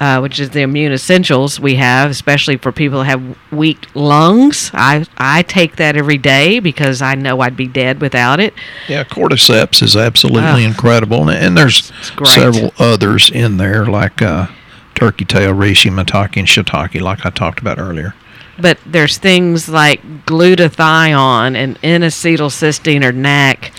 uh, 0.00 0.18
which 0.18 0.40
is 0.40 0.50
the 0.50 0.60
immune 0.60 0.92
essentials 0.92 1.60
we 1.60 1.76
have, 1.76 2.10
especially 2.10 2.56
for 2.56 2.72
people 2.72 3.04
who 3.04 3.08
have 3.08 3.36
weak 3.52 3.86
lungs. 3.94 4.70
I 4.74 5.06
I 5.18 5.42
take 5.42 5.76
that 5.76 5.96
every 5.96 6.18
day 6.18 6.58
because 6.58 7.00
I 7.00 7.14
know 7.14 7.40
I'd 7.40 7.56
be 7.56 7.68
dead 7.68 8.00
without 8.00 8.40
it. 8.40 8.54
Yeah, 8.88 9.04
cordyceps 9.04 9.82
is 9.82 9.96
absolutely 9.96 10.64
incredible, 10.64 11.30
and 11.30 11.56
there's 11.56 11.92
several 12.24 12.72
others 12.78 13.30
in 13.30 13.56
there 13.56 13.86
like 13.86 14.20
uh, 14.20 14.48
turkey 14.94 15.24
tail, 15.24 15.52
reishi, 15.52 15.90
maitake, 15.90 16.36
and 16.36 16.48
shiitake, 16.48 17.00
like 17.00 17.24
I 17.24 17.30
talked 17.30 17.60
about 17.60 17.78
earlier. 17.78 18.14
But 18.58 18.78
there's 18.86 19.18
things 19.18 19.68
like 19.68 20.00
glutathione 20.26 21.56
and 21.56 21.78
N-acetylcysteine 21.82 23.04
or 23.04 23.10
NAC 23.10 23.72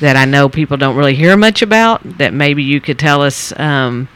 that 0.00 0.16
I 0.16 0.24
know 0.24 0.48
people 0.48 0.76
don't 0.76 0.96
really 0.96 1.16
hear 1.16 1.36
much 1.36 1.62
about. 1.62 2.00
That 2.18 2.32
maybe 2.32 2.62
you 2.62 2.80
could 2.80 2.98
tell 2.98 3.22
us. 3.22 3.58
Um, 3.58 4.08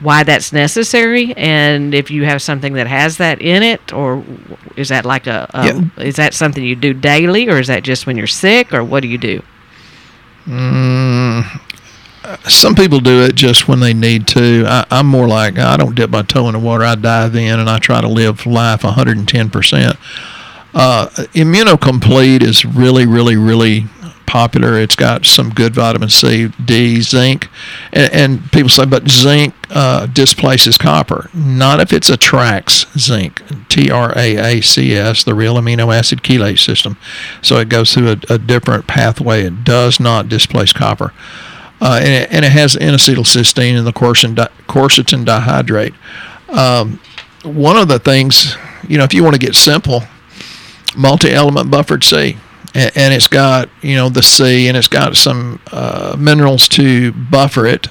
why 0.00 0.22
that's 0.22 0.52
necessary 0.52 1.34
and 1.36 1.94
if 1.94 2.10
you 2.10 2.24
have 2.24 2.42
something 2.42 2.74
that 2.74 2.86
has 2.86 3.16
that 3.16 3.40
in 3.40 3.62
it 3.62 3.92
or 3.92 4.22
is 4.76 4.90
that 4.90 5.04
like 5.06 5.26
a, 5.26 5.48
a 5.54 5.66
yeah. 5.66 6.04
is 6.04 6.16
that 6.16 6.34
something 6.34 6.62
you 6.62 6.76
do 6.76 6.92
daily 6.92 7.48
or 7.48 7.58
is 7.58 7.68
that 7.68 7.82
just 7.82 8.06
when 8.06 8.16
you're 8.16 8.26
sick 8.26 8.74
or 8.74 8.84
what 8.84 9.00
do 9.00 9.08
you 9.08 9.18
do? 9.18 9.42
Mm, 10.44 11.44
some 12.44 12.74
people 12.74 13.00
do 13.00 13.22
it 13.22 13.34
just 13.34 13.68
when 13.68 13.80
they 13.80 13.94
need 13.94 14.26
to. 14.28 14.64
I, 14.66 14.84
i'm 14.90 15.06
more 15.06 15.26
like 15.26 15.58
i 15.58 15.76
don't 15.76 15.94
dip 15.94 16.10
my 16.10 16.22
toe 16.22 16.46
in 16.48 16.52
the 16.52 16.58
water 16.58 16.84
i 16.84 16.94
dive 16.94 17.34
in 17.34 17.58
and 17.58 17.68
i 17.68 17.78
try 17.78 18.00
to 18.00 18.08
live 18.08 18.44
life 18.46 18.82
110% 18.82 19.96
uh, 20.74 21.06
immunocomplete 21.06 22.42
is 22.42 22.64
really 22.64 23.06
really 23.06 23.36
really 23.36 23.86
popular. 24.26 24.78
It's 24.78 24.96
got 24.96 25.24
some 25.24 25.50
good 25.50 25.74
vitamin 25.74 26.08
C, 26.08 26.48
D, 26.62 27.00
zinc, 27.00 27.48
and, 27.92 28.12
and 28.12 28.52
people 28.52 28.68
say, 28.68 28.84
but 28.84 29.08
zinc 29.08 29.54
uh, 29.70 30.06
displaces 30.06 30.78
copper. 30.78 31.30
Not 31.34 31.80
if 31.80 31.92
it's 31.92 32.10
a 32.10 32.16
TRAACS 32.16 32.98
zinc, 32.98 33.42
T 33.68 33.90
R 33.90 34.12
A 34.16 34.36
A 34.36 34.60
C 34.60 34.94
S, 34.94 35.24
the 35.24 35.34
real 35.34 35.54
amino 35.54 35.94
acid 35.96 36.22
chelate 36.22 36.58
system. 36.58 36.96
So 37.42 37.58
it 37.58 37.68
goes 37.68 37.94
through 37.94 38.10
a, 38.10 38.34
a 38.34 38.38
different 38.38 38.86
pathway. 38.86 39.44
It 39.44 39.64
does 39.64 40.00
not 40.00 40.28
displace 40.28 40.72
copper. 40.72 41.12
Uh, 41.80 42.00
and, 42.02 42.08
it, 42.08 42.32
and, 42.32 42.44
it, 42.44 42.52
has 42.52 42.74
N-acetylcysteine 42.74 43.76
and 43.76 43.86
the 43.86 43.92
quercetin 43.92 45.26
dihydrate. 45.26 45.94
Um, 46.48 47.00
one 47.42 47.76
of 47.76 47.88
the 47.88 47.98
things, 47.98 48.56
you 48.88 48.96
know, 48.96 49.04
if 49.04 49.12
you 49.12 49.22
want 49.22 49.34
to 49.34 49.38
get 49.38 49.54
simple, 49.54 50.02
multi-element 50.96 51.70
buffered 51.70 52.02
C 52.02 52.38
and, 52.76 52.92
and 52.94 53.14
it's 53.14 53.26
got 53.26 53.70
you 53.80 53.96
know 53.96 54.08
the 54.08 54.22
C, 54.22 54.68
and 54.68 54.76
it's 54.76 54.88
got 54.88 55.16
some 55.16 55.60
uh, 55.72 56.14
minerals 56.18 56.68
to 56.70 57.12
buffer 57.12 57.66
it, 57.66 57.88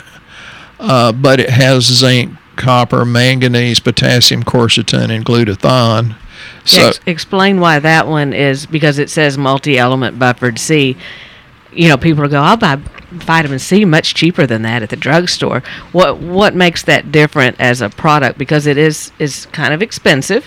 uh, 0.80 1.12
but 1.12 1.40
it 1.40 1.50
has 1.50 1.84
zinc, 1.84 2.32
copper, 2.56 3.04
manganese, 3.04 3.80
potassium, 3.80 4.44
quercetin, 4.44 5.10
and 5.10 5.26
glutathione. 5.26 6.16
So 6.66 6.88
Ex- 6.88 7.00
explain 7.06 7.60
why 7.60 7.80
that 7.80 8.08
one 8.08 8.34
is 8.34 8.66
because 8.66 9.00
it 9.00 9.10
says 9.10 9.38
multi-element 9.38 10.20
buffered 10.20 10.60
C. 10.60 10.96
You 11.74 11.90
know, 11.90 11.98
people 11.98 12.28
go, 12.28 12.42
"I'll 12.42 12.58
buy 12.58 12.78
vitamin 13.10 13.60
C 13.60 13.86
much 13.86 14.14
cheaper 14.14 14.46
than 14.46 14.62
that 14.62 14.84
at 14.84 14.90
the 14.90 14.96
drugstore." 14.96 15.64
What 15.94 16.20
what 16.20 16.54
makes 16.54 16.84
that 16.84 17.12
different 17.12 17.60
as 17.60 17.82
a 17.82 17.90
product? 17.90 18.38
Because 18.38 18.68
it 18.68 18.78
is 18.78 19.12
is 19.18 19.48
kind 19.48 19.74
of 19.74 19.82
expensive. 19.82 20.46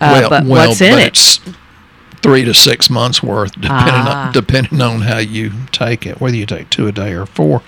Uh, 0.00 0.18
well, 0.20 0.30
but 0.30 0.44
well, 0.46 0.68
what's 0.68 0.80
in 0.80 0.94
but 0.94 1.02
it? 1.06 1.54
Three 2.22 2.44
to 2.44 2.54
six 2.54 2.90
months 2.90 3.22
worth, 3.22 3.52
depending 3.52 3.94
ah. 3.94 4.26
on, 4.26 4.32
depending 4.32 4.80
on 4.80 5.02
how 5.02 5.18
you 5.18 5.52
take 5.72 6.06
it, 6.06 6.20
whether 6.20 6.36
you 6.36 6.46
take 6.46 6.70
two 6.70 6.86
a 6.86 6.92
day 6.92 7.12
or 7.12 7.26
four. 7.26 7.62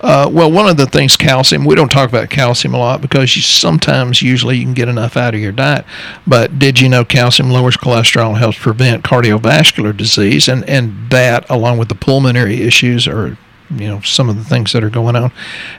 Uh, 0.00 0.28
well, 0.32 0.50
one 0.50 0.68
of 0.68 0.76
the 0.76 0.86
things, 0.86 1.16
calcium. 1.16 1.64
We 1.64 1.74
don't 1.74 1.90
talk 1.90 2.08
about 2.08 2.30
calcium 2.30 2.74
a 2.74 2.78
lot 2.78 3.00
because 3.00 3.36
you 3.36 3.42
sometimes, 3.42 4.22
usually, 4.22 4.58
you 4.58 4.64
can 4.64 4.74
get 4.74 4.88
enough 4.88 5.16
out 5.16 5.34
of 5.34 5.40
your 5.40 5.52
diet. 5.52 5.84
But 6.26 6.58
did 6.58 6.80
you 6.80 6.88
know 6.88 7.04
calcium 7.04 7.50
lowers 7.50 7.76
cholesterol 7.76 8.30
and 8.30 8.38
helps 8.38 8.58
prevent 8.58 9.04
cardiovascular 9.04 9.96
disease, 9.96 10.48
and 10.48 10.68
and 10.68 11.10
that, 11.10 11.48
along 11.50 11.78
with 11.78 11.88
the 11.88 11.94
pulmonary 11.94 12.62
issues, 12.62 13.06
are 13.06 13.36
you 13.70 13.86
know 13.86 14.00
some 14.00 14.28
of 14.28 14.36
the 14.36 14.44
things 14.44 14.72
that 14.72 14.82
are 14.82 14.90
going 14.90 15.16
on 15.16 15.30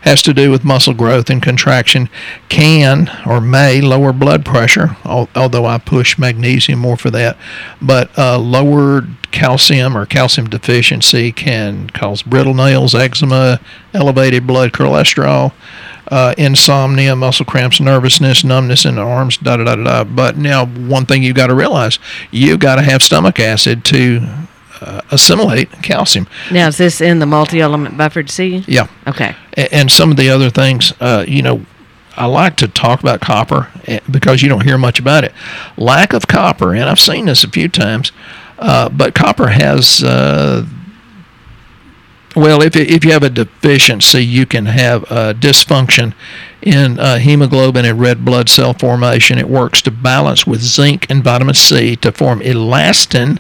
has 0.02 0.22
to 0.22 0.34
do 0.34 0.50
with 0.50 0.64
muscle 0.64 0.94
growth 0.94 1.30
and 1.30 1.42
contraction 1.42 2.10
can 2.50 3.10
or 3.26 3.42
may 3.42 3.82
lower 3.82 4.14
blood 4.14 4.46
pressure 4.46 4.96
although 5.06 5.66
i 5.66 5.78
push 5.78 6.18
magnesium 6.18 6.80
more 6.80 6.98
for 6.98 7.12
that 7.12 7.38
but 7.82 8.18
uh, 8.18 8.38
lowered 8.38 9.08
calcium 9.32 9.98
or 9.98 10.06
calcium 10.06 10.50
deficiency 10.50 11.32
can 11.32 11.90
cause 11.90 12.22
brittle 12.22 12.54
nails 12.54 12.96
eczema 12.96 13.60
elevated 13.94 14.48
blood 14.48 14.72
cholesterol 14.72 15.54
uh, 16.12 16.36
insomnia, 16.38 17.16
muscle 17.16 17.46
cramps, 17.46 17.80
nervousness, 17.80 18.44
numbness 18.44 18.84
in 18.84 18.96
the 18.96 19.02
arms, 19.02 19.38
da 19.38 19.56
da 19.56 19.64
da 19.64 19.76
da. 19.76 19.84
da. 19.84 20.04
But 20.04 20.36
now, 20.36 20.66
one 20.66 21.06
thing 21.06 21.24
you've 21.24 21.38
got 21.38 21.48
to 21.48 21.56
realize, 21.56 22.00
you've 22.32 22.60
got 22.60 22.76
to 22.76 22.82
have 22.82 23.02
stomach 23.02 23.40
acid 23.40 23.86
to 23.86 24.20
uh, 24.82 25.02
assimilate 25.12 25.72
calcium. 25.84 26.28
Now, 26.52 26.68
is 26.68 26.78
this 26.78 27.02
in 27.02 27.20
the 27.20 27.26
multi-element 27.26 27.98
buffered 27.98 28.30
C? 28.30 28.64
Yeah. 28.68 28.88
Okay. 29.08 29.36
A- 29.58 29.74
and 29.74 29.92
some 29.92 30.12
of 30.12 30.18
the 30.18 30.30
other 30.30 30.50
things, 30.50 30.94
uh, 31.00 31.24
you 31.28 31.42
know, 31.42 31.66
I 32.18 32.26
like 32.26 32.58
to 32.58 32.68
talk 32.68 33.00
about 33.00 33.22
copper 33.22 33.70
eh, 33.88 34.00
because 34.10 34.42
you 34.42 34.50
don't 34.50 34.64
hear 34.64 34.78
much 34.78 35.00
about 35.00 35.24
it. 35.24 35.34
Lack 35.78 36.14
of 36.14 36.28
copper, 36.28 36.74
and 36.74 36.84
I've 36.90 37.00
seen 37.00 37.26
this 37.26 37.44
a 37.44 37.50
few 37.50 37.70
times, 37.70 38.12
uh, 38.60 38.90
but 38.90 39.16
copper 39.16 39.48
has, 39.48 40.04
uh, 40.04 40.66
well, 42.36 42.62
if, 42.62 42.76
if 42.76 43.06
you 43.06 43.12
have 43.12 43.24
a 43.24 43.30
deficiency, 43.30 44.26
you 44.26 44.46
can 44.46 44.66
have 44.66 45.04
a 45.04 45.34
dysfunction 45.34 46.14
in 46.62 47.00
uh, 47.00 47.18
hemoglobin 47.18 47.86
and 47.86 48.00
red 48.00 48.24
blood 48.24 48.50
cell 48.50 48.74
formation. 48.74 49.38
It 49.38 49.50
works 49.50 49.82
to 49.84 49.92
balance 49.92 50.46
with 50.46 50.62
zinc 50.62 51.10
and 51.10 51.24
vitamin 51.24 51.56
C 51.56 51.96
to 51.98 52.12
form 52.12 52.40
elastin. 52.42 53.40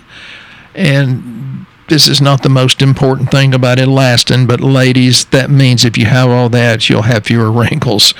And 0.75 1.65
this 1.87 2.07
is 2.07 2.21
not 2.21 2.43
the 2.43 2.49
most 2.49 2.81
important 2.81 3.31
thing 3.31 3.53
about 3.53 3.77
elastin, 3.77 4.47
but 4.47 4.61
ladies, 4.61 5.25
that 5.25 5.49
means 5.49 5.83
if 5.83 5.97
you 5.97 6.05
have 6.05 6.29
all 6.29 6.49
that, 6.49 6.89
you'll 6.89 7.01
have 7.01 7.25
fewer 7.25 7.51
wrinkles. 7.51 8.13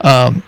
Um, 0.00 0.42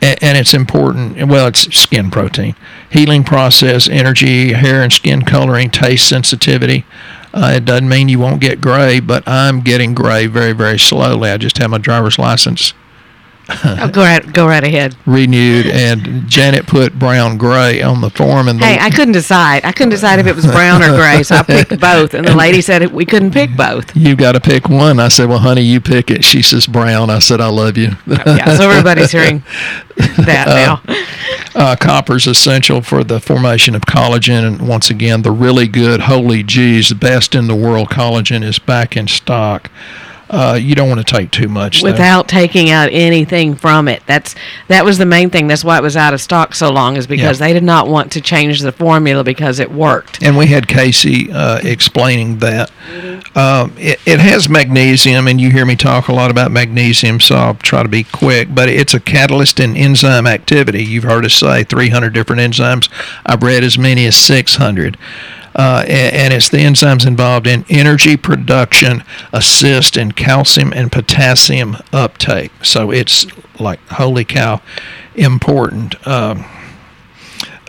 and 0.00 0.38
it's 0.38 0.54
important. 0.54 1.26
Well, 1.26 1.48
it's 1.48 1.74
skin 1.74 2.10
protein, 2.10 2.54
healing 2.90 3.24
process, 3.24 3.88
energy, 3.88 4.52
hair 4.52 4.82
and 4.82 4.92
skin 4.92 5.22
coloring, 5.22 5.70
taste 5.70 6.08
sensitivity. 6.08 6.84
Uh, 7.34 7.52
it 7.56 7.64
doesn't 7.64 7.88
mean 7.88 8.08
you 8.08 8.18
won't 8.18 8.40
get 8.40 8.60
gray, 8.60 9.00
but 9.00 9.26
I'm 9.26 9.60
getting 9.60 9.94
gray 9.94 10.26
very, 10.26 10.52
very 10.52 10.78
slowly. 10.78 11.30
I 11.30 11.36
just 11.36 11.58
have 11.58 11.70
my 11.70 11.78
driver's 11.78 12.18
license 12.18 12.74
Oh, 13.50 13.88
go 13.90 14.02
right, 14.02 14.30
go 14.32 14.46
right 14.46 14.62
ahead. 14.62 14.94
renewed, 15.06 15.66
and 15.66 16.28
Janet 16.28 16.66
put 16.66 16.98
brown 16.98 17.38
gray 17.38 17.80
on 17.80 18.02
the 18.02 18.10
form. 18.10 18.46
And 18.46 18.60
the, 18.60 18.66
Hey, 18.66 18.78
I 18.78 18.90
couldn't 18.90 19.12
decide. 19.14 19.64
I 19.64 19.72
couldn't 19.72 19.90
decide 19.90 20.18
if 20.18 20.26
it 20.26 20.36
was 20.36 20.44
brown 20.46 20.82
or 20.82 20.94
gray, 20.96 21.22
so 21.22 21.36
I 21.36 21.42
picked 21.42 21.80
both. 21.80 22.12
And 22.12 22.26
the 22.26 22.34
lady 22.34 22.60
said 22.60 22.92
we 22.92 23.06
couldn't 23.06 23.30
pick 23.32 23.56
both. 23.56 23.96
you 23.96 24.16
got 24.16 24.32
to 24.32 24.40
pick 24.40 24.68
one. 24.68 25.00
I 25.00 25.08
said, 25.08 25.28
well, 25.30 25.38
honey, 25.38 25.62
you 25.62 25.80
pick 25.80 26.10
it. 26.10 26.24
She 26.24 26.42
says 26.42 26.66
brown. 26.66 27.08
I 27.08 27.20
said, 27.20 27.40
I 27.40 27.48
love 27.48 27.78
you. 27.78 27.92
Yeah, 28.06 28.54
so 28.56 28.68
everybody's 28.68 29.10
hearing 29.12 29.42
that 29.96 30.44
now. 30.46 30.82
Uh, 31.54 31.74
copper 31.74 32.16
is 32.16 32.26
essential 32.26 32.82
for 32.82 33.02
the 33.02 33.18
formation 33.18 33.74
of 33.74 33.82
collagen, 33.82 34.46
and 34.46 34.68
once 34.68 34.90
again, 34.90 35.22
the 35.22 35.30
really 35.32 35.66
good, 35.66 36.02
holy 36.02 36.42
geez, 36.42 36.90
the 36.90 36.94
best 36.94 37.34
in 37.34 37.46
the 37.48 37.56
world 37.56 37.88
collagen 37.88 38.44
is 38.44 38.58
back 38.58 38.96
in 38.96 39.08
stock. 39.08 39.70
Uh, 40.30 40.58
you 40.60 40.74
don't 40.74 40.88
want 40.88 41.04
to 41.06 41.16
take 41.16 41.30
too 41.30 41.48
much. 41.48 41.80
though. 41.82 41.90
without 41.90 42.28
taking 42.28 42.70
out 42.70 42.88
anything 42.92 43.54
from 43.54 43.88
it. 43.88 44.02
That's 44.06 44.34
that 44.68 44.84
was 44.84 44.98
the 44.98 45.06
main 45.06 45.30
thing. 45.30 45.46
That's 45.46 45.64
why 45.64 45.76
it 45.78 45.82
was 45.82 45.96
out 45.96 46.12
of 46.14 46.20
stock 46.20 46.54
so 46.54 46.70
long, 46.70 46.96
is 46.96 47.06
because 47.06 47.40
Yeah. 47.40 47.46
they 47.48 47.52
did 47.52 47.62
not 47.64 47.88
want 47.88 48.12
to 48.12 48.20
change 48.20 48.60
the 48.60 48.72
formula 48.72 49.24
because 49.24 49.58
it 49.58 49.70
worked. 49.72 50.22
and 50.22 50.36
we 50.36 50.46
had 50.46 50.68
Casey 50.68 51.30
uh, 51.32 51.58
explaining 51.62 52.38
that. 52.38 52.70
Um, 53.34 53.72
it, 53.78 54.00
it 54.06 54.20
has 54.20 54.48
magnesium, 54.48 55.26
and 55.28 55.40
you 55.40 55.50
hear 55.50 55.64
me 55.66 55.76
talk 55.76 56.08
a 56.08 56.12
lot 56.12 56.30
about 56.30 56.50
magnesium, 56.50 57.20
so 57.20 57.34
I'll 57.36 57.54
try 57.54 57.82
to 57.82 57.88
be 57.88 58.04
quick. 58.04 58.54
But 58.54 58.68
it's 58.68 58.94
a 58.94 59.00
catalyst 59.00 59.60
in 59.60 59.76
enzyme 59.76 60.26
activity. 60.26 60.84
You've 60.84 61.04
heard 61.04 61.24
us 61.24 61.34
say 61.34 61.64
300 61.64 62.12
different 62.12 62.40
enzymes. 62.42 62.88
I've 63.24 63.42
read 63.42 63.64
as 63.64 63.78
many 63.78 64.06
as 64.06 64.16
600. 64.16 64.96
Uh, 65.58 65.82
a- 65.88 66.14
and, 66.14 66.32
it's 66.32 66.48
the 66.48 66.58
enzymes 66.58 67.04
involved 67.04 67.46
in 67.48 67.64
energy 67.68 68.16
production, 68.16 69.02
assist 69.32 69.96
in 69.96 70.12
calcium 70.12 70.72
and 70.72 70.92
potassium 70.92 71.76
uptake. 71.92 72.52
So 72.64 72.92
it's 72.92 73.26
like, 73.60 73.80
holy 73.88 74.24
cow, 74.24 74.62
important. 75.16 76.06
Um, 76.06 76.44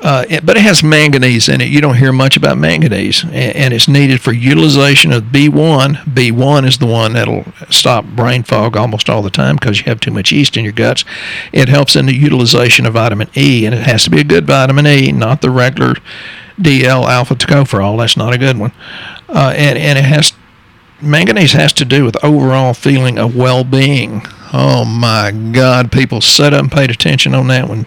uh, 0.02 0.24
it, 0.30 0.46
but 0.46 0.56
it 0.56 0.62
has 0.62 0.82
manganese 0.82 1.50
in 1.50 1.60
it. 1.62 1.68
You 1.68 1.82
don't 1.82 1.98
hear 1.98 2.14
much 2.14 2.38
about 2.38 2.58
manganese, 2.58 3.24
and, 3.24 3.34
and 3.34 3.74
it's 3.74 3.88
needed 3.88 4.22
for 4.22 4.32
utilization 4.32 5.12
of 5.12 5.24
B1. 5.24 6.04
B1 6.06 6.68
is 6.68 6.78
the 6.78 6.86
one 6.86 7.14
that'll 7.14 7.44
stop 7.70 8.06
brain 8.06 8.44
fog 8.44 8.78
almost 8.78 9.10
all 9.10 9.22
the 9.22 9.30
time 9.30 9.56
because 9.56 9.80
you 9.80 9.86
have 9.86 10.00
too 10.00 10.12
much 10.12 10.32
yeast 10.32 10.56
in 10.56 10.64
your 10.64 10.74
guts. 10.74 11.04
It 11.52 11.68
helps 11.70 11.96
in 11.96 12.06
the 12.06 12.16
utilization 12.16 12.86
of 12.86 12.94
vitamin 12.94 13.30
E, 13.36 13.66
and 13.66 13.76
it 13.76 13.86
has 13.88 14.04
to 14.06 14.10
be 14.10 14.22
a 14.22 14.24
good 14.24 14.46
vitamin 14.46 14.88
E, 14.88 15.12
not 15.12 15.42
the 15.42 15.50
regular 15.50 15.96
DL 16.60 17.06
alpha 17.06 17.36
tocopherol. 17.36 17.98
That's 17.98 18.18
not 18.18 18.34
a 18.34 18.38
good 18.38 18.58
one. 18.58 18.72
Uh, 19.28 19.54
and 19.56 19.78
and 19.78 19.98
it 19.98 20.06
has 20.06 20.34
manganese 21.02 21.54
has 21.54 21.74
to 21.74 21.86
do 21.86 22.04
with 22.04 22.22
overall 22.24 22.74
feeling 22.74 23.18
of 23.18 23.36
well-being. 23.36 24.22
Oh 24.52 24.84
my 24.84 25.32
God! 25.32 25.92
People 25.92 26.22
sat 26.22 26.54
up 26.54 26.62
and 26.62 26.72
paid 26.72 26.90
attention 26.90 27.36
on 27.36 27.48
that 27.48 27.70
one. 27.70 27.86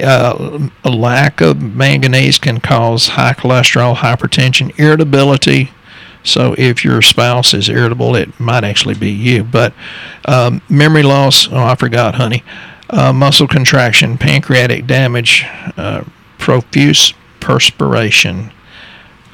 Uh, 0.00 0.68
a 0.84 0.90
lack 0.90 1.40
of 1.40 1.62
manganese 1.62 2.38
can 2.38 2.60
cause 2.60 3.08
high 3.08 3.32
cholesterol, 3.32 3.96
hypertension, 3.96 4.78
irritability. 4.78 5.70
So 6.22 6.54
if 6.58 6.84
your 6.84 7.02
spouse 7.02 7.54
is 7.54 7.68
irritable, 7.68 8.14
it 8.14 8.38
might 8.38 8.62
actually 8.62 8.94
be 8.94 9.10
you. 9.10 9.42
But 9.42 9.72
um, 10.26 10.60
memory 10.68 11.02
loss. 11.02 11.48
Oh, 11.50 11.56
I 11.56 11.74
forgot, 11.74 12.14
honey. 12.16 12.44
Uh, 12.90 13.12
muscle 13.12 13.48
contraction, 13.48 14.18
pancreatic 14.18 14.86
damage, 14.86 15.44
uh, 15.78 16.04
profuse 16.36 17.14
perspiration. 17.42 18.52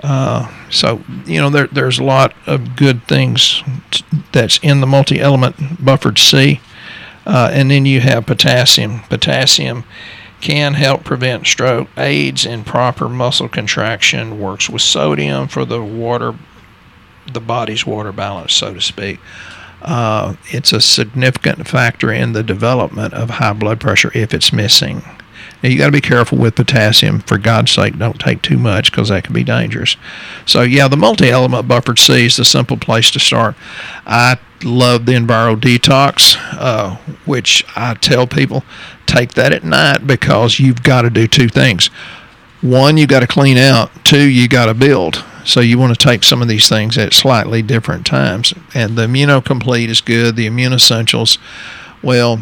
Uh, 0.03 0.51
so 0.71 1.03
you 1.27 1.40
know 1.40 1.51
there, 1.51 1.66
there's 1.68 1.99
a 1.99 2.05
lot 2.05 2.35
of 2.47 2.75
good 2.77 3.03
things 3.05 3.62
t- 3.90 4.05
that's 4.33 4.59
in 4.62 4.81
the 4.81 4.87
multi-element 4.87 5.85
buffered 5.85 6.18
C, 6.18 6.61
uh, 7.27 7.51
and 7.53 7.71
then 7.71 7.85
you 7.87 8.01
have 8.01 8.27
potassium. 8.27 9.01
Potassium 9.09 9.85
can 10.40 10.75
help 10.75 11.05
prevent 11.05 11.47
stroke, 11.47 11.88
aids 11.97 12.47
in 12.47 12.64
proper 12.64 13.09
muscle 13.09 13.49
contraction, 13.49 14.40
works 14.40 14.71
with 14.71 14.83
sodium 14.83 15.49
for 15.49 15.64
the 15.64 15.83
water, 15.83 16.35
the 17.33 17.40
body's 17.40 17.85
water 17.85 18.12
balance, 18.12 18.55
so 18.55 18.73
to 18.73 18.81
speak. 18.81 19.18
Uh, 19.83 20.35
it's 20.47 20.73
a 20.73 20.81
significant 20.81 21.66
factor 21.66 22.12
in 22.12 22.33
the 22.33 22.42
development 22.42 23.14
of 23.14 23.31
high 23.31 23.53
blood 23.53 23.81
pressure 23.81 24.11
if 24.14 24.33
it's 24.33 24.53
missing. 24.53 25.03
Now, 25.62 25.68
you 25.68 25.79
got 25.79 25.87
to 25.87 25.92
be 25.92 26.01
careful 26.01 26.38
with 26.38 26.55
potassium. 26.55 27.20
For 27.20 27.38
God's 27.38 27.72
sake, 27.72 27.98
don't 27.98 28.20
take 28.20 28.42
too 28.42 28.59
much 28.59 28.90
because 28.90 29.09
that 29.09 29.24
can 29.24 29.35
be 29.35 29.44
dangerous. 29.44 29.96
So, 30.46 30.62
yeah, 30.62 30.88
the 30.88 30.96
multi 30.96 31.31
element 31.31 31.66
buffered 31.66 31.98
C 31.98 32.27
is 32.27 32.37
the 32.37 32.44
simple 32.44 32.77
place 32.77 33.11
to 33.12 33.20
start. 33.20 33.57
I 34.07 34.38
love 34.62 35.07
the 35.07 35.12
Enviro 35.12 35.57
Detox, 35.57 36.37
uh, 36.53 36.96
which 37.24 37.64
I 37.77 37.94
tell 37.94 38.27
people 38.27 38.64
take 39.07 39.35
that 39.35 39.53
at 39.53 39.64
night 39.64 40.07
because 40.07 40.61
you've 40.61 40.83
got 40.83 41.03
to 41.03 41.11
do 41.11 41.27
two 41.27 41.48
things. 41.48 41.87
One, 42.61 42.96
you 42.96 43.07
got 43.07 43.20
to 43.20 43.27
clean 43.27 43.57
out. 43.57 43.90
Two, 44.05 44.29
you 44.29 44.48
got 44.48 44.66
to 44.66 44.74
build. 44.74 45.24
So 45.44 45.61
you 45.61 45.79
want 45.79 45.98
to 45.98 46.05
take 46.05 46.24
some 46.24 46.42
of 46.42 46.48
these 46.48 46.68
things 46.68 46.98
at 46.98 47.14
slightly 47.14 47.62
different 47.62 48.05
times. 48.05 48.53
And 48.74 48.96
the 48.96 49.07
Immunocomplete 49.07 49.88
is 49.88 50.01
good. 50.01 50.37
The 50.37 50.46
Immune 50.46 50.72
Essentials, 50.72 51.38
well, 52.03 52.38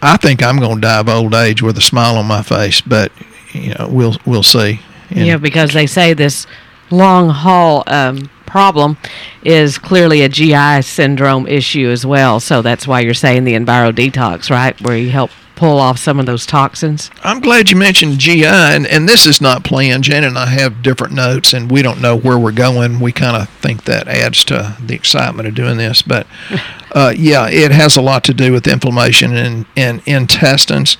I 0.00 0.16
think 0.16 0.42
I'm 0.42 0.58
going 0.58 0.76
to 0.76 0.80
die 0.80 1.00
of 1.00 1.08
old 1.08 1.34
age 1.34 1.62
with 1.62 1.76
a 1.76 1.80
smile 1.80 2.16
on 2.16 2.26
my 2.26 2.42
face, 2.42 2.80
but 2.80 3.10
you 3.52 3.74
know 3.74 3.88
we'll 3.90 4.16
we'll 4.24 4.42
see. 4.42 4.80
And 5.10 5.26
yeah, 5.26 5.36
because 5.36 5.72
they 5.72 5.86
say 5.86 6.14
this 6.14 6.46
long 6.90 7.30
haul 7.30 7.84
um, 7.86 8.30
problem 8.46 8.96
is 9.42 9.78
clearly 9.78 10.22
a 10.22 10.28
GI 10.28 10.82
syndrome 10.82 11.46
issue 11.46 11.88
as 11.88 12.04
well. 12.06 12.40
So 12.40 12.62
that's 12.62 12.86
why 12.86 13.00
you're 13.00 13.14
saying 13.14 13.44
the 13.44 13.54
Enviro 13.54 13.92
Detox, 13.92 14.50
right? 14.50 14.80
Where 14.80 14.96
you 14.96 15.10
help 15.10 15.30
pull 15.58 15.78
off 15.80 15.98
some 15.98 16.20
of 16.20 16.26
those 16.26 16.46
toxins. 16.46 17.10
I'm 17.24 17.40
glad 17.40 17.68
you 17.68 17.76
mentioned 17.76 18.18
GI, 18.20 18.44
and, 18.46 18.86
and 18.86 19.08
this 19.08 19.26
is 19.26 19.40
not 19.40 19.64
planned. 19.64 20.04
Jen 20.04 20.22
and 20.22 20.38
I 20.38 20.46
have 20.46 20.82
different 20.84 21.14
notes, 21.14 21.52
and 21.52 21.68
we 21.68 21.82
don't 21.82 22.00
know 22.00 22.16
where 22.16 22.38
we're 22.38 22.52
going. 22.52 23.00
We 23.00 23.10
kind 23.10 23.36
of 23.36 23.48
think 23.48 23.82
that 23.84 24.06
adds 24.06 24.44
to 24.44 24.76
the 24.80 24.94
excitement 24.94 25.48
of 25.48 25.56
doing 25.56 25.76
this, 25.76 26.00
but 26.00 26.28
uh, 26.92 27.12
yeah, 27.16 27.48
it 27.48 27.72
has 27.72 27.96
a 27.96 28.00
lot 28.00 28.22
to 28.24 28.34
do 28.34 28.52
with 28.52 28.68
inflammation 28.68 29.32
in, 29.36 29.66
in 29.74 30.00
intestines. 30.06 30.96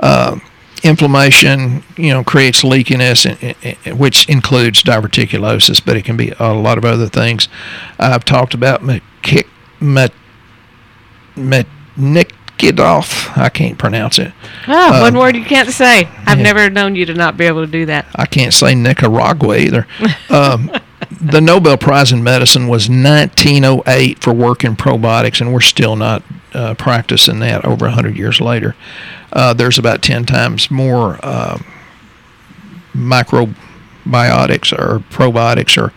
Uh, 0.00 0.38
inflammation, 0.82 1.82
you 1.98 2.08
know, 2.14 2.24
creates 2.24 2.62
leakiness, 2.62 3.26
and- 3.26 3.76
and- 3.84 3.98
which 3.98 4.26
includes 4.28 4.82
diverticulosis, 4.82 5.84
but 5.84 5.98
it 5.98 6.04
can 6.06 6.16
be 6.16 6.32
a 6.38 6.54
lot 6.54 6.78
of 6.78 6.84
other 6.86 7.08
things. 7.08 7.46
I've 7.98 8.24
talked 8.24 8.54
about 8.54 8.80
McKick, 8.82 9.46
met, 9.80 10.12
I 13.36 13.48
can't 13.48 13.78
pronounce 13.78 14.18
it. 14.18 14.32
Oh, 14.66 14.72
Uh, 14.96 15.00
one 15.00 15.16
word 15.18 15.36
you 15.36 15.44
can't 15.44 15.68
say. 15.68 16.08
I've 16.26 16.38
yeah. 16.38 16.44
never 16.44 16.70
known 16.70 16.94
you 16.96 17.04
to 17.06 17.14
not 17.14 17.36
be 17.36 17.44
able 17.46 17.64
to 17.64 17.70
do 17.70 17.86
that. 17.86 18.06
I 18.14 18.26
can't 18.26 18.52
say 18.54 18.74
Nicaragua 18.74 19.56
either. 19.56 19.86
Um, 20.30 20.70
the 21.20 21.40
Nobel 21.40 21.76
Prize 21.78 22.12
in 22.12 22.22
Medicine 22.22 22.68
was 22.68 22.88
1908 22.88 24.18
for 24.18 24.32
work 24.32 24.62
in 24.62 24.76
probiotics, 24.76 25.40
and 25.40 25.52
we're 25.54 25.60
still 25.60 25.96
not 25.96 26.22
uh, 26.52 26.74
practicing 26.74 27.38
that 27.40 27.64
over 27.64 27.86
100 27.86 28.16
years 28.16 28.40
later. 28.40 28.76
Uh, 29.32 29.54
there's 29.54 29.78
about 29.78 30.02
10 30.02 30.26
times 30.26 30.70
more 30.70 31.18
um 31.26 31.64
microbiotics 32.94 34.72
or 34.72 34.98
probiotics 35.10 35.80
or 35.80 35.92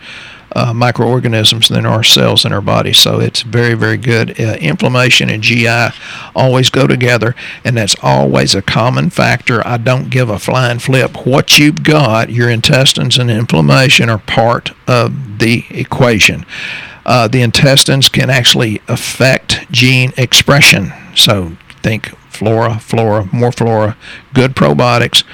uh, 0.54 0.72
microorganisms 0.72 1.68
than 1.68 1.86
our 1.86 2.02
cells 2.02 2.44
in 2.44 2.52
our 2.52 2.60
body. 2.60 2.92
So 2.92 3.20
it's 3.20 3.42
very, 3.42 3.74
very 3.74 3.96
good. 3.96 4.38
Uh, 4.40 4.56
inflammation 4.60 5.30
and 5.30 5.42
GI 5.42 5.88
always 6.34 6.70
go 6.70 6.86
together, 6.86 7.34
and 7.64 7.76
that's 7.76 7.96
always 8.02 8.54
a 8.54 8.62
common 8.62 9.10
factor. 9.10 9.66
I 9.66 9.76
don't 9.76 10.10
give 10.10 10.28
a 10.28 10.38
flying 10.38 10.78
flip. 10.78 11.26
What 11.26 11.58
you've 11.58 11.82
got, 11.82 12.30
your 12.30 12.50
intestines 12.50 13.18
and 13.18 13.30
inflammation 13.30 14.08
are 14.08 14.18
part 14.18 14.72
of 14.86 15.38
the 15.38 15.64
equation. 15.70 16.46
Uh, 17.04 17.26
the 17.28 17.42
intestines 17.42 18.08
can 18.08 18.30
actually 18.30 18.80
affect 18.88 19.70
gene 19.70 20.12
expression. 20.16 20.92
So 21.14 21.56
think 21.82 22.16
flora, 22.30 22.78
flora, 22.78 23.28
more 23.32 23.52
flora, 23.52 23.96
good 24.34 24.54
probiotics. 24.54 25.24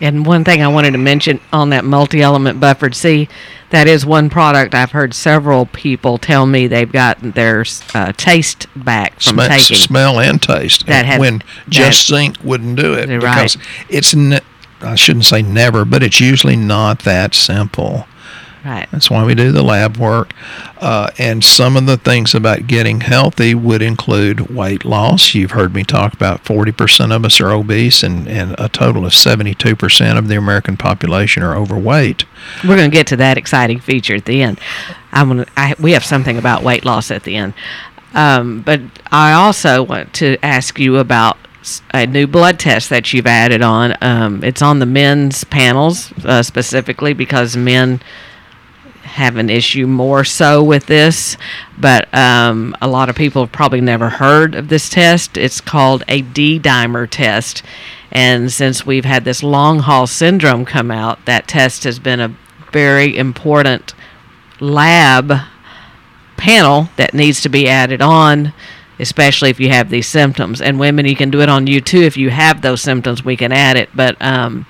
And 0.00 0.24
one 0.24 0.44
thing 0.44 0.62
I 0.62 0.68
wanted 0.68 0.92
to 0.92 0.98
mention 0.98 1.40
on 1.52 1.70
that 1.70 1.84
multi-element 1.84 2.58
buffered 2.58 2.94
C, 2.94 3.28
that 3.68 3.86
is 3.86 4.06
one 4.06 4.30
product 4.30 4.74
I've 4.74 4.92
heard 4.92 5.12
several 5.14 5.66
people 5.66 6.16
tell 6.18 6.46
me 6.46 6.66
they've 6.66 6.90
gotten 6.90 7.32
their 7.32 7.64
uh, 7.94 8.12
taste 8.16 8.66
back 8.74 9.20
from 9.20 9.36
Sm- 9.38 9.40
taking. 9.48 9.76
smell 9.76 10.18
and 10.20 10.40
taste. 10.40 10.86
That 10.86 11.04
had- 11.04 11.20
when 11.20 11.42
just 11.68 12.08
that- 12.08 12.14
zinc 12.14 12.36
wouldn't 12.42 12.76
do 12.76 12.94
it 12.94 13.08
Right. 13.08 13.20
because 13.20 13.56
it's 13.88 14.14
ne- 14.14 14.40
I 14.82 14.94
shouldn't 14.94 15.26
say 15.26 15.42
never, 15.42 15.84
but 15.84 16.02
it's 16.02 16.20
usually 16.20 16.56
not 16.56 17.00
that 17.00 17.34
simple. 17.34 18.06
Right. 18.64 18.86
That's 18.90 19.10
why 19.10 19.24
we 19.24 19.34
do 19.34 19.52
the 19.52 19.62
lab 19.62 19.96
work. 19.96 20.32
Uh, 20.78 21.10
and 21.18 21.42
some 21.42 21.76
of 21.76 21.86
the 21.86 21.96
things 21.96 22.34
about 22.34 22.66
getting 22.66 23.00
healthy 23.00 23.54
would 23.54 23.80
include 23.80 24.54
weight 24.54 24.84
loss. 24.84 25.34
You've 25.34 25.52
heard 25.52 25.74
me 25.74 25.82
talk 25.82 26.12
about 26.12 26.44
40% 26.44 27.14
of 27.14 27.24
us 27.24 27.40
are 27.40 27.50
obese, 27.50 28.02
and, 28.02 28.28
and 28.28 28.54
a 28.58 28.68
total 28.68 29.06
of 29.06 29.12
72% 29.12 30.18
of 30.18 30.28
the 30.28 30.36
American 30.36 30.76
population 30.76 31.42
are 31.42 31.56
overweight. 31.56 32.24
We're 32.62 32.76
going 32.76 32.90
to 32.90 32.94
get 32.94 33.06
to 33.08 33.16
that 33.16 33.38
exciting 33.38 33.80
feature 33.80 34.14
at 34.14 34.26
the 34.26 34.42
end. 34.42 34.60
I'm 35.12 35.28
gonna, 35.28 35.46
I, 35.56 35.74
we 35.80 35.92
have 35.92 36.04
something 36.04 36.36
about 36.36 36.62
weight 36.62 36.84
loss 36.84 37.10
at 37.10 37.24
the 37.24 37.36
end. 37.36 37.54
Um, 38.12 38.60
but 38.62 38.80
I 39.10 39.32
also 39.32 39.82
want 39.82 40.12
to 40.14 40.36
ask 40.42 40.78
you 40.78 40.98
about 40.98 41.38
a 41.92 42.06
new 42.06 42.26
blood 42.26 42.58
test 42.58 42.90
that 42.90 43.12
you've 43.12 43.26
added 43.26 43.62
on. 43.62 43.94
Um, 44.00 44.42
it's 44.42 44.62
on 44.62 44.78
the 44.78 44.86
men's 44.86 45.44
panels 45.44 46.12
uh, 46.24 46.42
specifically 46.42 47.12
because 47.12 47.56
men 47.56 48.00
have 49.20 49.36
an 49.36 49.50
issue 49.50 49.86
more 49.86 50.24
so 50.24 50.62
with 50.64 50.86
this, 50.86 51.36
but 51.78 52.12
um, 52.14 52.74
a 52.80 52.88
lot 52.88 53.08
of 53.08 53.16
people 53.16 53.42
have 53.42 53.52
probably 53.52 53.80
never 53.80 54.08
heard 54.08 54.54
of 54.54 54.68
this 54.68 54.88
test. 54.88 55.36
It's 55.36 55.60
called 55.60 56.02
a 56.08 56.22
D 56.22 56.58
dimer 56.58 57.08
test. 57.08 57.62
And 58.10 58.50
since 58.50 58.84
we've 58.84 59.04
had 59.04 59.24
this 59.24 59.42
long 59.42 59.80
haul 59.80 60.06
syndrome 60.06 60.64
come 60.64 60.90
out, 60.90 61.24
that 61.26 61.46
test 61.46 61.84
has 61.84 61.98
been 61.98 62.20
a 62.20 62.34
very 62.72 63.16
important 63.16 63.94
lab 64.58 65.32
panel 66.36 66.88
that 66.96 67.14
needs 67.14 67.42
to 67.42 67.48
be 67.48 67.68
added 67.68 68.00
on, 68.02 68.52
especially 68.98 69.50
if 69.50 69.60
you 69.60 69.68
have 69.68 69.90
these 69.90 70.08
symptoms. 70.08 70.60
And 70.60 70.80
women, 70.80 71.06
you 71.06 71.14
can 71.14 71.30
do 71.30 71.42
it 71.42 71.48
on 71.48 71.66
you 71.66 71.80
too. 71.80 72.02
If 72.02 72.16
you 72.16 72.30
have 72.30 72.62
those 72.62 72.82
symptoms, 72.82 73.24
we 73.24 73.36
can 73.36 73.52
add 73.52 73.76
it. 73.76 73.90
But 73.94 74.16
um, 74.20 74.66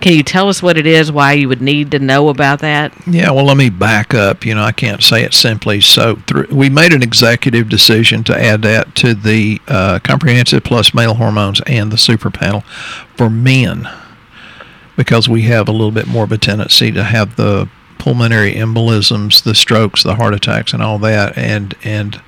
can 0.00 0.12
you 0.12 0.22
tell 0.22 0.48
us 0.48 0.62
what 0.62 0.76
it 0.76 0.86
is, 0.86 1.10
why 1.10 1.32
you 1.32 1.48
would 1.48 1.62
need 1.62 1.90
to 1.92 1.98
know 1.98 2.28
about 2.28 2.60
that? 2.60 2.92
Yeah, 3.06 3.30
well, 3.30 3.44
let 3.44 3.56
me 3.56 3.70
back 3.70 4.14
up. 4.14 4.44
You 4.44 4.54
know, 4.54 4.62
I 4.62 4.72
can't 4.72 5.02
say 5.02 5.22
it 5.22 5.34
simply. 5.34 5.80
So, 5.80 6.16
through, 6.26 6.48
we 6.50 6.68
made 6.68 6.92
an 6.92 7.02
executive 7.02 7.68
decision 7.68 8.24
to 8.24 8.38
add 8.38 8.62
that 8.62 8.94
to 8.96 9.14
the 9.14 9.60
uh, 9.68 10.00
comprehensive 10.00 10.64
plus 10.64 10.94
male 10.94 11.14
hormones 11.14 11.60
and 11.66 11.90
the 11.90 11.98
super 11.98 12.30
panel 12.30 12.62
for 13.16 13.30
men 13.30 13.88
because 14.96 15.28
we 15.28 15.42
have 15.42 15.68
a 15.68 15.72
little 15.72 15.90
bit 15.90 16.06
more 16.06 16.24
of 16.24 16.32
a 16.32 16.38
tendency 16.38 16.92
to 16.92 17.04
have 17.04 17.36
the 17.36 17.68
pulmonary 17.98 18.54
embolisms, 18.54 19.42
the 19.42 19.54
strokes, 19.54 20.02
the 20.02 20.16
heart 20.16 20.34
attacks, 20.34 20.72
and 20.72 20.82
all 20.82 20.98
that. 20.98 21.36
And, 21.38 21.74
and, 21.82 22.20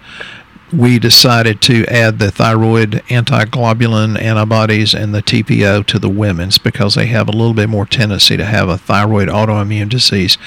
we 0.72 0.98
decided 0.98 1.60
to 1.62 1.84
add 1.86 2.18
the 2.18 2.30
thyroid 2.30 3.02
antiglobulin 3.08 4.20
antibodies 4.20 4.94
and 4.94 5.14
the 5.14 5.22
TPO 5.22 5.86
to 5.86 5.98
the 5.98 6.08
women's 6.08 6.58
because 6.58 6.94
they 6.94 7.06
have 7.06 7.28
a 7.28 7.32
little 7.32 7.54
bit 7.54 7.68
more 7.68 7.86
tendency 7.86 8.36
to 8.36 8.44
have 8.44 8.68
a 8.68 8.78
thyroid 8.78 9.28
autoimmune 9.28 9.88
disease. 9.88 10.38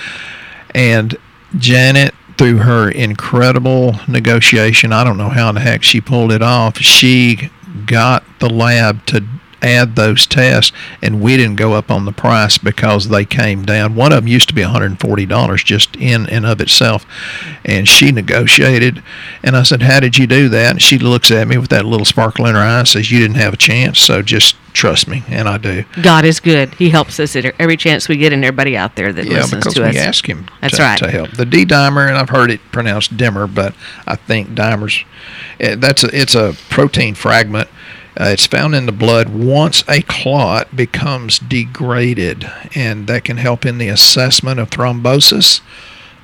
And 0.75 1.17
Janet, 1.57 2.13
through 2.37 2.57
her 2.57 2.89
incredible 2.89 3.95
negotiation, 4.07 4.93
I 4.93 5.03
don't 5.03 5.17
know 5.17 5.29
how 5.29 5.49
in 5.49 5.55
the 5.55 5.61
heck 5.61 5.83
she 5.83 6.01
pulled 6.01 6.31
it 6.31 6.41
off, 6.41 6.77
she 6.77 7.49
got 7.85 8.23
the 8.39 8.49
lab 8.49 9.05
to 9.07 9.25
add 9.61 9.95
those 9.95 10.25
tests 10.25 10.71
and 11.01 11.21
we 11.21 11.35
didn't 11.37 11.55
go 11.57 11.73
up 11.73 11.91
on 11.91 12.05
the 12.05 12.11
price 12.11 12.57
because 12.57 13.09
they 13.09 13.25
came 13.25 13.63
down 13.65 13.95
one 13.95 14.11
of 14.11 14.23
them 14.23 14.27
used 14.27 14.47
to 14.49 14.55
be 14.55 14.61
$140 14.61 15.65
just 15.65 15.95
in 15.97 16.27
and 16.29 16.45
of 16.45 16.61
itself 16.61 17.05
and 17.65 17.87
she 17.87 18.11
negotiated 18.11 19.03
and 19.43 19.55
i 19.55 19.63
said 19.63 19.81
how 19.81 19.99
did 19.99 20.17
you 20.17 20.25
do 20.27 20.49
that 20.49 20.71
and 20.71 20.81
she 20.81 20.97
looks 20.97 21.31
at 21.31 21.47
me 21.47 21.57
with 21.57 21.69
that 21.69 21.85
little 21.85 22.05
sparkle 22.05 22.45
in 22.45 22.55
her 22.55 22.61
eye 22.61 22.79
and 22.79 22.87
says 22.87 23.11
you 23.11 23.19
didn't 23.19 23.35
have 23.37 23.53
a 23.53 23.57
chance 23.57 23.99
so 23.99 24.21
just 24.21 24.55
trust 24.71 25.07
me 25.07 25.23
and 25.27 25.49
i 25.49 25.57
do 25.57 25.83
God 26.01 26.25
is 26.25 26.39
good. 26.39 26.73
He 26.75 26.89
helps 26.89 27.19
us 27.19 27.35
at 27.35 27.45
every 27.59 27.75
chance 27.75 28.07
we 28.07 28.15
get, 28.15 28.31
and 28.31 28.45
everybody 28.45 28.77
out 28.77 28.95
there 28.95 29.11
that 29.11 29.25
yeah 29.25 29.39
listens 29.39 29.73
to 29.73 29.81
we 29.81 29.89
us. 29.89 29.97
ask 29.97 30.27
him 30.29 30.45
That's 30.61 30.77
to, 30.77 30.83
right. 30.83 30.97
to 30.99 31.09
help 31.11 31.31
the 31.31 31.45
d 31.45 31.65
dimer 31.65 32.07
and 32.07 32.17
i've 32.17 32.29
heard 32.29 32.51
it 32.51 32.61
pronounced 32.71 33.17
dimmer 33.17 33.47
but 33.47 33.73
i 34.07 34.15
think 34.15 34.49
dimers 34.49 35.03
eh, 35.59 35.75
that's 35.75 36.03
a, 36.03 36.09
it's 36.13 36.35
a 36.35 36.55
protein 36.69 37.15
fragment 37.15 37.67
uh, 38.19 38.25
it's 38.25 38.45
found 38.45 38.75
in 38.75 38.85
the 38.85 38.91
blood 38.91 39.29
once 39.29 39.83
a 39.87 40.01
clot 40.01 40.75
becomes 40.75 41.39
degraded, 41.39 42.51
and 42.75 43.07
that 43.07 43.23
can 43.23 43.37
help 43.37 43.65
in 43.65 43.77
the 43.77 43.87
assessment 43.87 44.59
of 44.59 44.69
thrombosis. 44.69 45.61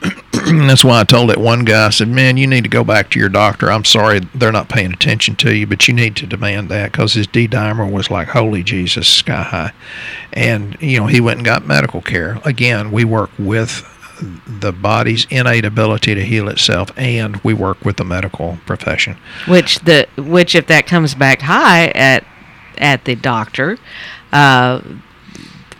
That's 0.33 0.83
why 0.83 0.99
I 0.99 1.03
told 1.05 1.29
that 1.29 1.37
one 1.37 1.63
guy, 1.63 1.87
I 1.87 1.89
said, 1.89 2.09
Man, 2.09 2.35
you 2.35 2.47
need 2.47 2.65
to 2.65 2.69
go 2.69 2.83
back 2.83 3.09
to 3.11 3.19
your 3.19 3.29
doctor. 3.29 3.71
I'm 3.71 3.85
sorry 3.85 4.19
they're 4.35 4.51
not 4.51 4.67
paying 4.67 4.91
attention 4.91 5.37
to 5.37 5.55
you, 5.55 5.65
but 5.65 5.87
you 5.87 5.93
need 5.93 6.17
to 6.17 6.27
demand 6.27 6.67
that 6.69 6.91
because 6.91 7.13
his 7.13 7.27
D 7.27 7.47
dimer 7.47 7.89
was 7.89 8.11
like, 8.11 8.27
Holy 8.27 8.61
Jesus, 8.61 9.07
sky 9.07 9.43
high. 9.43 9.71
And, 10.33 10.77
you 10.81 10.99
know, 10.99 11.07
he 11.07 11.21
went 11.21 11.37
and 11.37 11.45
got 11.45 11.65
medical 11.65 12.01
care. 12.01 12.39
Again, 12.43 12.91
we 12.91 13.05
work 13.05 13.31
with 13.39 13.89
the 14.21 14.71
body's 14.71 15.25
innate 15.29 15.65
ability 15.65 16.15
to 16.15 16.23
heal 16.23 16.47
itself, 16.47 16.91
and 16.97 17.37
we 17.37 17.53
work 17.53 17.83
with 17.83 17.97
the 17.97 18.05
medical 18.05 18.57
profession. 18.65 19.17
which 19.47 19.79
the 19.79 20.07
which 20.17 20.55
if 20.55 20.67
that 20.67 20.87
comes 20.87 21.15
back 21.15 21.41
high 21.41 21.87
at 21.89 22.23
at 22.77 23.05
the 23.05 23.15
doctor 23.15 23.77
uh, 24.33 24.81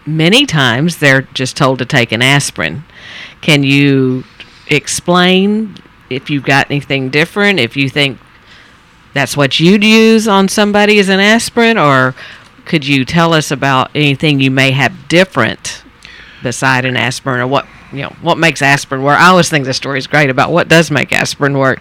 many 0.06 0.46
times 0.46 0.98
they're 0.98 1.24
just 1.34 1.58
told 1.58 1.80
to 1.80 1.86
take 1.86 2.12
an 2.12 2.22
aspirin 2.22 2.84
can 3.42 3.64
you 3.64 4.24
explain 4.68 5.76
if 6.10 6.30
you've 6.30 6.44
got 6.44 6.70
anything 6.70 7.10
different 7.10 7.60
if 7.60 7.76
you 7.76 7.90
think 7.90 8.18
that's 9.14 9.36
what 9.36 9.60
you'd 9.60 9.84
use 9.84 10.28
on 10.28 10.48
somebody 10.48 11.00
as 11.00 11.10
an 11.10 11.20
aspirin 11.20 11.78
or 11.78 12.16
could 12.66 12.86
you 12.86 13.04
tell 13.06 13.34
us 13.34 13.52
about 13.52 13.92
anything 13.96 14.40
you 14.40 14.52
may 14.52 14.72
have 14.72 15.08
different 15.08 15.84
beside 16.44 16.86
an 16.86 16.96
aspirin 16.96 17.42
or 17.42 17.48
what 17.48 17.66
you 17.96 18.04
know 18.04 18.16
what 18.22 18.38
makes 18.38 18.62
aspirin 18.62 19.04
work 19.04 19.20
i 19.20 19.28
always 19.28 19.50
think 19.50 19.66
the 19.66 19.74
story 19.74 19.98
is 19.98 20.08
great 20.08 20.30
about 20.30 20.52
what 20.52 20.68
does 20.68 20.92
make 20.92 21.12
aspirin 21.14 21.58
work 21.58 21.80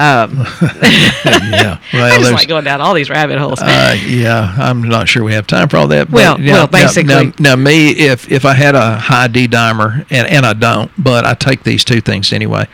um, 0.00 0.38
yeah. 0.64 1.78
I 1.92 2.16
just 2.18 2.32
like 2.32 2.48
going 2.48 2.64
down 2.64 2.80
all 2.80 2.94
these 2.94 3.10
rabbit 3.10 3.38
holes. 3.38 3.60
Uh, 3.60 3.94
yeah, 4.06 4.54
I'm 4.56 4.80
not 4.82 5.10
sure 5.10 5.22
we 5.22 5.34
have 5.34 5.46
time 5.46 5.68
for 5.68 5.76
all 5.76 5.88
that. 5.88 6.06
But 6.10 6.14
Well- 6.14 6.40
yeah, 6.40 6.52
well, 6.54 6.62
now- 6.62 6.66
basically- 6.68 7.26
now, 7.26 7.32
now, 7.38 7.56
me, 7.56 7.90
if 7.90 8.32
if 8.32 8.46
I 8.46 8.54
had 8.54 8.74
a 8.74 8.96
high 8.96 9.28
D 9.28 9.46
dimer, 9.46 10.06
and 10.08 10.26
and 10.26 10.46
I 10.46 10.54
don't, 10.54 10.90
but 10.96 11.26
I 11.26 11.34
take 11.34 11.64
these 11.64 11.84
two 11.84 12.00
things 12.00 12.32
anyway. 12.32 12.66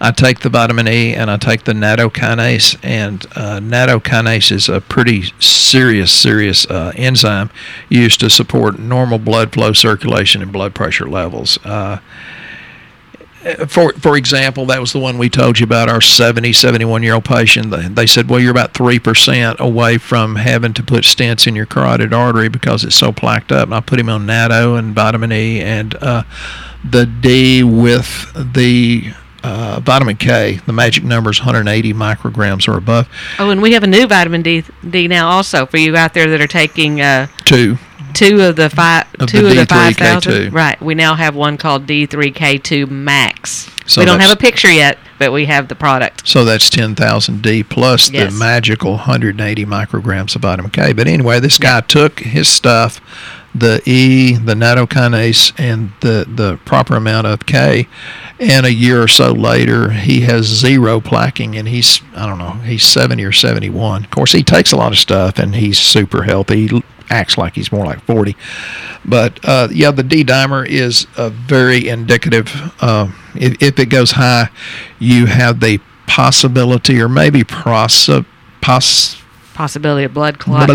I 0.00 0.12
take 0.12 0.40
the 0.40 0.48
vitamin 0.48 0.88
E 0.88 1.14
and 1.14 1.30
I 1.30 1.36
take 1.36 1.64
the 1.64 1.72
nattokinase, 1.72 2.78
and 2.82 3.26
uh, 3.36 3.60
nattokinase 3.60 4.50
is 4.50 4.68
a 4.68 4.80
pretty 4.80 5.24
serious, 5.38 6.10
serious 6.10 6.64
uh, 6.66 6.92
enzyme 6.96 7.50
used 7.90 8.20
to 8.20 8.30
support 8.30 8.78
normal 8.78 9.18
blood 9.18 9.52
flow, 9.52 9.74
circulation, 9.74 10.40
and 10.40 10.52
blood 10.52 10.74
pressure 10.74 11.08
levels. 11.08 11.58
Uh, 11.64 11.98
for 13.68 13.92
for 13.94 14.16
example, 14.16 14.66
that 14.66 14.80
was 14.80 14.92
the 14.92 14.98
one 14.98 15.16
we 15.16 15.30
told 15.30 15.58
you 15.58 15.64
about 15.64 15.88
our 15.88 16.00
70, 16.00 16.52
71 16.52 17.02
year 17.02 17.14
old 17.14 17.24
patient. 17.24 17.70
They, 17.70 18.06
said, 18.06 18.28
well, 18.28 18.38
you're 18.38 18.50
about 18.50 18.74
3% 18.74 19.58
away 19.58 19.98
from 19.98 20.36
having 20.36 20.74
to 20.74 20.82
put 20.82 21.04
stents 21.04 21.46
in 21.46 21.54
your 21.54 21.66
carotid 21.66 22.12
artery 22.12 22.48
because 22.48 22.84
it's 22.84 22.96
so 22.96 23.12
plaqued 23.12 23.50
up. 23.50 23.64
And 23.64 23.74
I 23.74 23.80
put 23.80 23.98
him 23.98 24.10
on 24.10 24.26
natto 24.26 24.78
and 24.78 24.94
vitamin 24.94 25.32
E 25.32 25.60
and 25.60 25.94
uh, 26.02 26.24
the 26.84 27.06
D 27.06 27.62
with 27.62 28.30
the 28.34 29.14
uh, 29.42 29.80
vitamin 29.82 30.16
K. 30.16 30.60
The 30.66 30.72
magic 30.72 31.04
number 31.04 31.30
is 31.30 31.38
180 31.40 31.92
micrograms 31.94 32.68
or 32.68 32.76
above. 32.76 33.08
oh, 33.38 33.50
and 33.50 33.60
we 33.62 33.72
have 33.72 33.82
a 33.82 33.86
new 33.86 34.06
vitamin 34.06 34.42
D, 34.42 34.64
D 34.88 35.08
now 35.08 35.28
also 35.28 35.66
for 35.66 35.76
you 35.78 35.96
out 35.96 36.14
there 36.14 36.28
that 36.30 36.40
are 36.40 36.46
taking 36.46 37.00
uh, 37.00 37.26
Two. 37.44 37.76
two 38.14 38.40
of 38.42 38.56
the 38.56 38.68
five, 38.70 39.06
Of 39.18 39.28
two 39.28 39.42
the 39.42 39.48
of 39.50 39.56
the 39.56 39.62
D3K2. 39.62 39.68
five 39.68 39.96
thousand. 39.96 40.52
Right. 40.52 40.80
We 40.82 40.94
now 40.94 41.14
have 41.14 41.34
one 41.34 41.56
called 41.56 41.86
D3K2 41.86 42.88
Max. 42.90 43.70
So 43.86 44.00
we 44.00 44.04
don't 44.04 44.20
have 44.20 44.30
a 44.30 44.36
picture 44.36 44.70
yet, 44.70 44.98
but 45.18 45.32
we 45.32 45.46
have 45.46 45.66
the 45.66 45.74
product. 45.74 46.28
So 46.28 46.44
that's 46.44 46.70
10,000 46.70 47.42
D 47.42 47.64
plus 47.64 48.08
Yes. 48.12 48.32
the 48.32 48.38
magical 48.38 48.92
180 48.92 49.64
micrograms 49.66 50.36
of 50.36 50.42
vitamin 50.42 50.70
K. 50.70 50.92
But 50.92 51.08
anyway, 51.08 51.40
this 51.40 51.58
guy 51.58 51.80
took 51.80 52.20
his 52.20 52.46
stuff 52.48 53.00
the 53.54 53.82
E, 53.84 54.34
the 54.34 54.54
nattokinase, 54.54 55.52
and 55.58 55.92
the, 56.00 56.26
the 56.28 56.58
proper 56.64 56.96
amount 56.96 57.26
of 57.26 57.46
K. 57.46 57.88
And 58.38 58.64
a 58.64 58.72
year 58.72 59.02
or 59.02 59.08
so 59.08 59.32
later, 59.32 59.90
he 59.90 60.20
has 60.22 60.46
zero 60.46 61.00
plaquing, 61.00 61.58
and 61.58 61.68
he's, 61.68 62.00
I 62.14 62.26
don't 62.26 62.38
know, 62.38 62.52
he's 62.52 62.84
70 62.84 63.24
or 63.24 63.32
71. 63.32 64.04
Of 64.04 64.10
course, 64.10 64.32
he 64.32 64.42
takes 64.42 64.72
a 64.72 64.76
lot 64.76 64.92
of 64.92 64.98
stuff, 64.98 65.38
and 65.38 65.54
he's 65.54 65.78
super 65.78 66.22
healthy. 66.22 66.68
He 66.68 66.82
acts 67.10 67.36
like 67.36 67.54
he's 67.54 67.72
more 67.72 67.84
like 67.84 68.00
40. 68.04 68.36
But 69.04 69.40
uh, 69.44 69.68
yeah, 69.72 69.90
the 69.90 70.02
D 70.02 70.24
dimer 70.24 70.66
is 70.66 71.06
a 71.16 71.30
very 71.30 71.88
indicative. 71.88 72.48
Uh, 72.80 73.10
if, 73.34 73.60
if 73.62 73.78
it 73.78 73.86
goes 73.86 74.12
high, 74.12 74.48
you 74.98 75.26
have 75.26 75.60
the 75.60 75.80
possibility 76.06 77.00
or 77.00 77.08
maybe 77.08 77.44
pros, 77.44 78.08
pos, 78.60 79.20
Possibility 79.54 80.04
of 80.04 80.14
blood 80.14 80.38
clots. 80.38 80.72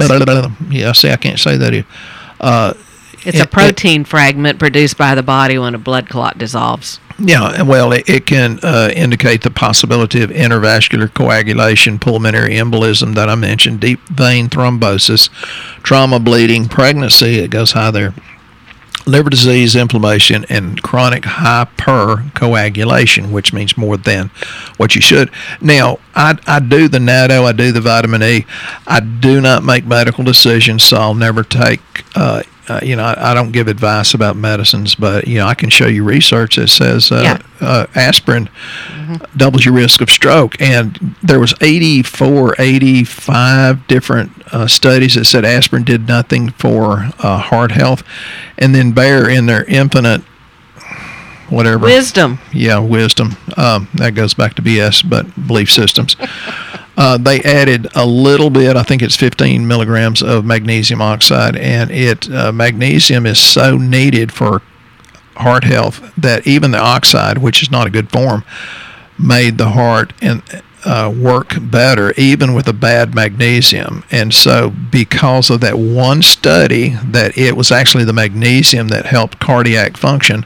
yeah, 0.70 0.92
see, 0.92 1.10
I 1.10 1.16
can't 1.16 1.40
say 1.40 1.58
that. 1.58 1.86
Uh, 2.46 2.74
It's 3.26 3.38
it- 3.38 3.40
a 3.40 3.44
it- 3.44 3.52
protein 3.52 4.04
fragment 4.06 4.60
produced 4.60 4.98
by 4.98 5.16
the 5.16 5.24
body 5.24 5.58
when 5.58 5.74
a 5.76 5.80
blood 5.80 6.10
clot 6.10 6.38
dissolves. 6.38 7.00
Yeah, 7.18 7.48
and 7.58 7.68
well, 7.70 7.94
it, 7.94 8.10
it 8.10 8.26
can 8.26 8.60
uh, 8.62 8.90
indicate 8.94 9.42
the 9.42 9.50
possibility 9.50 10.22
of 10.22 10.32
intervascular 10.32 11.12
coagulation, 11.14 11.98
pulmonary 11.98 12.56
embolism 12.56 13.16
that 13.16 13.30
I 13.30 13.36
mentioned, 13.36 13.80
deep 13.80 14.02
vein 14.10 14.50
thrombosis, 14.50 15.30
trauma 15.82 16.20
bleeding, 16.20 16.68
pregnancy, 16.68 17.40
it 17.40 17.52
goes 17.52 17.72
high 17.72 17.92
there, 17.92 18.14
liver 19.06 19.30
disease, 19.30 19.78
inflammation, 19.78 20.46
and 20.50 20.82
chronic 20.84 21.24
hypercoagulation, 21.24 23.32
which 23.32 23.54
means 23.54 23.78
more 23.78 23.96
than 23.98 24.30
what 24.78 24.94
you 24.96 25.02
should. 25.02 25.32
Now, 25.62 26.00
I, 26.16 26.38
I 26.48 26.60
do 26.60 26.88
the 26.90 26.98
natto, 27.00 27.46
I 27.46 27.54
do 27.54 27.72
the 27.72 27.80
vitamin 27.82 28.24
E. 28.24 28.46
I 28.88 29.00
do 29.00 29.40
not 29.40 29.64
make 29.64 29.86
medical 29.86 30.26
decisions, 30.26 30.84
so 30.84 30.98
I'll 30.98 31.14
never 31.16 31.44
take, 31.44 31.80
uh, 32.16 32.44
uh, 32.68 32.80
you 32.82 32.96
know, 32.96 33.04
I, 33.04 33.32
I 33.32 33.34
don't 33.36 33.52
give 33.52 33.68
advice 33.68 34.14
about 34.16 34.36
medicines, 34.36 34.96
but, 34.96 35.28
you 35.28 35.38
know, 35.38 35.46
I 35.46 35.54
can 35.54 35.70
show 35.70 35.86
you 35.88 36.04
research 36.04 36.56
that 36.56 36.70
says 36.70 37.12
uh, 37.12 37.22
Yeah. 37.24 37.68
uh, 37.68 37.86
aspirin 37.94 38.50
doubles 39.38 39.66
your 39.66 39.76
risk 39.76 40.02
of 40.02 40.10
stroke. 40.10 40.60
And 40.60 41.16
there 41.22 41.40
was 41.40 41.54
84, 41.62 42.56
85 42.58 43.86
different 43.88 44.32
uh, 44.52 44.68
studies 44.68 45.14
that 45.16 45.26
said 45.26 45.46
aspirin 45.46 45.84
did 45.84 46.08
nothing 46.08 46.50
for 46.50 47.10
uh, 47.20 47.38
heart 47.38 47.72
health. 47.72 48.04
And 48.58 48.74
then 48.74 48.94
Bayer, 48.94 49.30
in 49.30 49.46
their 49.46 49.64
infinite 49.66 50.24
whatever, 51.50 51.86
Wisdom. 51.86 52.40
yeah, 52.54 52.80
wisdom, 52.80 53.36
um, 53.58 53.88
that 53.96 54.16
goes 54.16 54.34
back 54.34 54.54
to 54.56 54.62
BS, 54.62 55.08
but 55.08 55.48
belief 55.48 55.72
systems. 55.72 56.16
Uh, 56.98 57.18
they 57.18 57.42
added 57.42 57.88
a 57.94 58.06
little 58.06 58.50
bit. 58.50 58.78
I 58.78 58.84
think 58.84 59.02
it's 59.02 59.18
15 59.18 59.68
milligrams 59.68 60.24
of 60.24 60.46
magnesium 60.46 61.02
oxide, 61.02 61.58
and 61.58 61.92
it 61.92 62.32
uh, 62.32 62.54
magnesium 62.54 63.26
is 63.26 63.38
so 63.38 63.76
needed 63.78 64.32
for 64.32 64.62
heart 65.36 65.66
health 65.66 66.14
that 66.16 66.48
even 66.48 66.72
the 66.72 66.80
oxide, 66.80 67.40
which 67.40 67.62
is 67.62 67.70
not 67.70 67.86
a 67.86 67.90
good 67.90 68.10
form, 68.10 68.46
made 69.20 69.58
the 69.58 69.72
heart 69.72 70.14
and 70.22 70.42
uh, 70.86 71.14
work 71.14 71.56
better, 71.60 72.14
even 72.14 72.54
with 72.54 72.66
a 72.70 72.74
bad 72.74 73.14
magnesium. 73.14 74.06
And 74.10 74.34
so, 74.34 74.70
because 74.70 75.50
of 75.50 75.60
that 75.60 75.78
one 75.78 76.22
study, 76.22 76.96
that 77.04 77.38
it 77.38 77.58
was 77.58 77.74
actually 77.74 78.06
the 78.06 78.14
magnesium 78.14 78.88
that 78.88 79.06
helped 79.08 79.40
cardiac 79.40 79.98
function. 79.98 80.46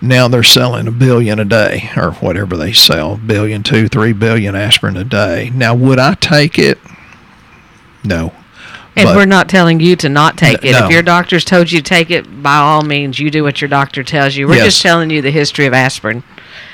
Now 0.00 0.28
they're 0.28 0.42
selling 0.44 0.86
a 0.86 0.92
billion 0.92 1.40
a 1.40 1.44
day, 1.44 1.90
or 1.96 2.12
whatever 2.12 2.56
they 2.56 2.72
sell, 2.72 3.16
billion, 3.16 3.62
two, 3.64 3.88
three 3.88 4.12
billion 4.12 4.54
aspirin 4.54 4.96
a 4.96 5.04
day. 5.04 5.50
Now, 5.54 5.74
would 5.74 5.98
I 5.98 6.14
take 6.14 6.58
it? 6.58 6.78
No. 8.04 8.32
And 8.96 9.06
But- 9.06 9.16
we're 9.16 9.24
not 9.26 9.48
telling 9.48 9.80
you 9.80 9.96
to 9.96 10.08
not 10.08 10.36
take 10.36 10.64
it. 10.64 10.72
No. 10.72 10.84
If 10.86 10.90
your 10.90 11.02
doctor's 11.02 11.44
told 11.44 11.70
you 11.72 11.78
to 11.80 11.84
take 11.84 12.10
it, 12.10 12.42
by 12.42 12.56
all 12.56 12.82
means, 12.82 13.18
you 13.18 13.30
do 13.30 13.42
what 13.42 13.60
your 13.60 13.68
doctor 13.68 14.02
tells 14.04 14.36
you. 14.36 14.46
We're 14.48 14.56
Yes. 14.56 14.66
just 14.66 14.82
telling 14.82 15.10
you 15.10 15.20
the 15.22 15.30
history 15.30 15.66
of 15.66 15.74
aspirin 15.74 16.22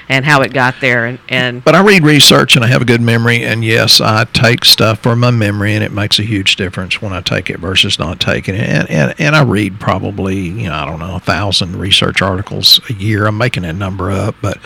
and 0.09 0.25
how 0.25 0.43
it 0.43 0.53
got 0.53 0.75
there. 0.81 1.07
And, 1.07 1.19
and 1.29 1.65
But 1.65 1.75
I 1.75 1.83
read 1.83 2.05
research 2.05 2.57
and 2.57 2.65
I 2.65 2.69
have 2.69 2.83
a 2.83 2.85
good 2.85 3.01
memory, 3.01 3.43
and 3.43 3.65
yes, 3.65 4.01
I 4.01 4.25
take 4.25 4.65
stuff 4.65 5.01
for 5.01 5.17
my 5.17 5.31
memory, 5.31 5.75
and 5.75 5.83
it 5.83 5.93
makes 5.93 6.19
a 6.19 6.23
huge 6.23 6.57
difference 6.57 7.01
when 7.01 7.13
I 7.13 7.21
take 7.21 7.51
it 7.51 7.59
versus 7.59 7.99
not 7.99 8.21
taking 8.21 8.55
it. 8.55 8.69
And 8.69 8.91
and, 8.91 9.15
and 9.19 9.37
I 9.37 9.43
read 9.43 9.81
probably 9.81 10.37
you 10.37 10.69
know 10.69 10.75
I 10.75 10.87
don't 10.87 10.99
know 10.99 11.17
a 11.17 11.21
thousand 11.21 11.77
research 11.77 12.23
articles 12.23 12.81
a 12.89 12.93
year. 12.93 13.27
I'm 13.27 13.39
making 13.39 13.63
that 13.63 13.75
number 13.75 14.11
up, 14.11 14.35
but 14.41 14.59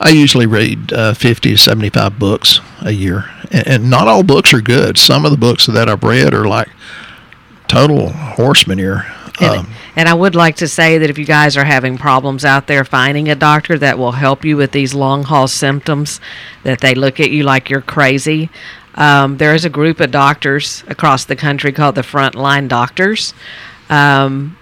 I 0.00 0.10
usually 0.10 0.46
read 0.46 0.92
uh, 0.92 1.14
50 1.14 1.50
to 1.50 1.56
75 1.56 2.18
books 2.18 2.60
a 2.82 2.92
year, 2.92 3.30
and, 3.50 3.66
and 3.66 3.90
not 3.90 4.08
all 4.08 4.22
books 4.22 4.52
are 4.52 4.60
good. 4.60 4.98
Some 4.98 5.24
of 5.24 5.30
the 5.30 5.36
books 5.36 5.66
that 5.66 5.88
I've 5.88 6.02
read 6.02 6.34
are 6.34 6.46
like 6.46 6.68
total 7.68 8.10
horse 8.10 8.66
manure. 8.66 9.06
And, 9.40 9.50
Um, 9.60 9.66
and 9.96 10.08
I 10.08 10.14
would 10.14 10.34
like 10.34 10.56
to 10.56 10.68
say 10.68 10.98
that 10.98 11.10
if 11.10 11.18
you 11.18 11.24
guys 11.24 11.56
are 11.56 11.64
having 11.64 11.98
problems 11.98 12.44
out 12.44 12.66
there 12.66 12.84
finding 12.84 13.28
a 13.28 13.34
doctor 13.34 13.76
that 13.78 13.98
will 13.98 14.12
help 14.12 14.44
you 14.44 14.56
with 14.56 14.70
these 14.72 14.94
long 14.94 15.24
haul 15.24 15.48
symptoms, 15.48 16.20
that 16.62 16.80
they 16.80 16.94
look 16.94 17.18
at 17.20 17.30
you 17.30 17.42
like 17.42 17.68
you're 17.70 17.80
crazy, 17.80 18.48
um, 18.96 19.38
there 19.38 19.54
is 19.54 19.64
a 19.64 19.70
group 19.70 19.98
of 20.00 20.10
doctors 20.12 20.84
across 20.86 21.24
the 21.24 21.34
country 21.36 21.72
called 21.72 21.96
the 21.96 22.02
Frontline 22.02 22.68
Doctors. 22.68 23.34
Um, 23.90 24.56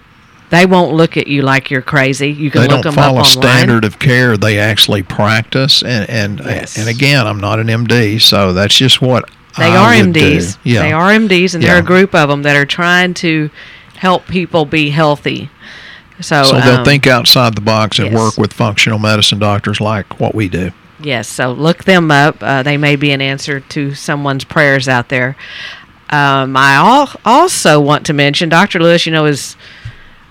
they 0.49 0.65
won't 0.65 0.93
look 0.93 1.17
at 1.17 1.27
you 1.27 1.41
like 1.41 1.71
you're 1.71 1.81
crazy. 1.81 2.29
You 2.31 2.51
can 2.51 2.61
they 2.61 2.67
look 2.67 2.83
don't 2.83 2.95
them 2.95 3.03
up 3.03 3.11
follow 3.11 3.23
standard 3.23 3.85
of 3.85 3.97
care 3.99 4.37
they 4.37 4.59
actually 4.59 5.01
practice 5.03 5.81
and 5.83 6.07
and 6.09 6.39
Yes. 6.39 6.77
and 6.77 6.87
again 6.87 7.25
i'm 7.25 7.39
not 7.39 7.59
an 7.59 7.67
md 7.67 8.21
so 8.21 8.53
that's 8.53 8.75
just 8.75 9.01
what 9.01 9.29
They 9.57 9.65
I 9.65 9.77
are. 9.77 9.93
MDs. 10.03 10.57
yeah 10.63 10.81
They 10.81 10.91
are 10.91 11.09
MDs, 11.11 11.55
and 11.55 11.63
they're 11.63 11.79
a 11.79 11.81
group 11.83 12.13
of 12.13 12.29
them 12.29 12.43
that 12.43 12.55
are 12.55 12.65
trying 12.67 13.13
to 13.15 13.49
help 14.03 14.27
people 14.27 14.65
be 14.65 14.91
healthy. 14.91 15.49
So, 16.21 16.43
so 16.43 16.59
they'll 16.59 16.79
um, 16.79 16.85
think 16.85 17.07
outside 17.07 17.55
the 17.55 17.61
box 17.61 17.97
and 17.97 18.11
yes. 18.11 18.19
work 18.19 18.37
with 18.37 18.53
functional 18.53 18.99
medicine 18.99 19.39
doctors 19.39 19.81
like 19.81 20.19
what 20.19 20.35
we 20.35 20.47
do 20.47 20.71
Yes, 21.03 21.27
so 21.27 21.51
look 21.51 21.83
them 21.83 22.11
up. 22.11 22.37
Uh, 22.41 22.63
they 22.63 22.77
may 22.77 22.95
be 22.95 23.11
an 23.11 23.21
answer 23.21 23.59
to 23.59 23.93
someone's 23.93 24.43
prayers 24.43 24.87
out 24.87 25.09
there. 25.09 25.35
Um, 26.09 26.55
I 26.55 26.75
al- 26.75 27.19
also 27.25 27.79
want 27.79 28.05
to 28.05 28.13
mention 28.13 28.49
Dr. 28.49 28.79
Lewis, 28.79 29.05
you 29.05 29.11
know, 29.11 29.25
is 29.25 29.57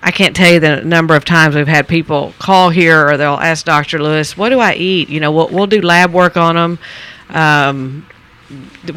I 0.03 0.11
can't 0.11 0.35
tell 0.35 0.51
you 0.51 0.61
the 0.61 0.83
number 0.83 1.15
of 1.15 1.25
times 1.25 1.55
we've 1.55 1.69
had 1.69 1.89
people 1.89 2.33
call 2.39 2.71
here 2.71 3.07
or 3.07 3.17
they'll 3.17 3.35
ask 3.35 3.67
Dr. 3.67 4.03
Lewis, 4.03 4.37
what 4.37 4.49
do 4.49 4.61
I 4.61 4.75
eat? 4.75 5.09
You 5.09 5.21
know, 5.21 5.31
we'll, 5.31 5.49
we'll 5.49 5.67
do 5.67 5.81
lab 5.81 6.13
work 6.13 6.37
on 6.37 6.55
them. 6.55 6.79
Um, 7.29 8.07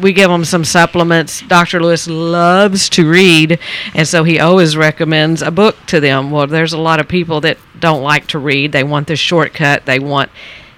we 0.00 0.12
give 0.12 0.30
them 0.30 0.44
some 0.44 0.64
supplements. 0.64 1.42
Dr. 1.42 1.80
Lewis 1.80 2.08
loves 2.08 2.88
to 2.90 3.08
read, 3.08 3.58
and 3.94 4.06
so 4.06 4.24
he 4.24 4.38
always 4.38 4.76
recommends 4.76 5.42
a 5.42 5.50
book 5.50 5.76
to 5.86 6.00
them. 6.00 6.30
Well, 6.30 6.46
there's 6.46 6.72
a 6.72 6.78
lot 6.78 7.00
of 7.00 7.08
people 7.08 7.40
that 7.42 7.58
don't 7.78 8.02
like 8.02 8.26
to 8.28 8.38
read. 8.38 8.72
They 8.72 8.84
want 8.84 9.06
the 9.06 9.16
shortcut. 9.16 9.86
They 9.86 9.98
want 9.98 10.30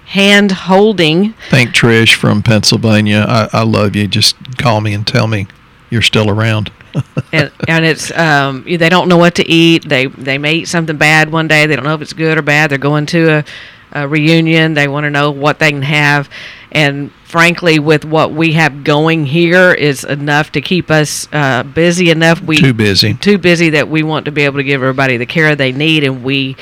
hand 0.05 0.51
holding. 0.51 1.33
thank 1.51 1.69
trish 1.69 2.15
from 2.15 2.41
pennsylvania 2.41 3.23
I, 3.27 3.47
I 3.53 3.63
love 3.63 3.95
you 3.95 4.07
just 4.07 4.57
call 4.57 4.81
me 4.81 4.95
and 4.95 5.05
tell 5.05 5.27
me 5.27 5.45
you're 5.91 6.01
still 6.01 6.31
around 6.31 6.71
and, 7.33 7.51
and 7.67 7.85
it's 7.85 8.11
um, 8.17 8.63
they 8.63 8.89
don't 8.89 9.07
know 9.07 9.17
what 9.17 9.35
to 9.35 9.47
eat. 9.47 9.87
They 9.87 10.07
they 10.07 10.37
may 10.37 10.55
eat 10.55 10.67
something 10.67 10.97
bad 10.97 11.31
one 11.31 11.47
day. 11.47 11.65
They 11.65 11.75
don't 11.75 11.85
know 11.85 11.93
if 11.93 12.01
it's 12.01 12.13
good 12.13 12.37
or 12.37 12.41
bad. 12.41 12.71
They're 12.71 12.77
going 12.77 13.05
to 13.07 13.29
a, 13.29 13.45
a 13.91 14.07
reunion. 14.07 14.73
They 14.73 14.87
want 14.87 15.05
to 15.05 15.09
know 15.09 15.31
what 15.31 15.59
they 15.59 15.71
can 15.71 15.81
have. 15.81 16.29
And 16.71 17.11
frankly, 17.23 17.79
with 17.79 18.05
what 18.05 18.31
we 18.31 18.53
have 18.53 18.83
going 18.83 19.25
here, 19.25 19.73
is 19.73 20.03
enough 20.03 20.51
to 20.53 20.61
keep 20.61 20.91
us 20.91 21.27
uh, 21.31 21.63
busy 21.63 22.09
enough. 22.09 22.41
We 22.41 22.57
too 22.57 22.73
busy 22.73 23.13
too 23.15 23.37
busy 23.37 23.71
that 23.71 23.89
we 23.89 24.03
want 24.03 24.25
to 24.25 24.31
be 24.31 24.43
able 24.43 24.57
to 24.57 24.63
give 24.63 24.81
everybody 24.81 25.17
the 25.17 25.25
care 25.25 25.55
they 25.55 25.71
need, 25.71 26.03
and 26.03 26.23
we. 26.23 26.55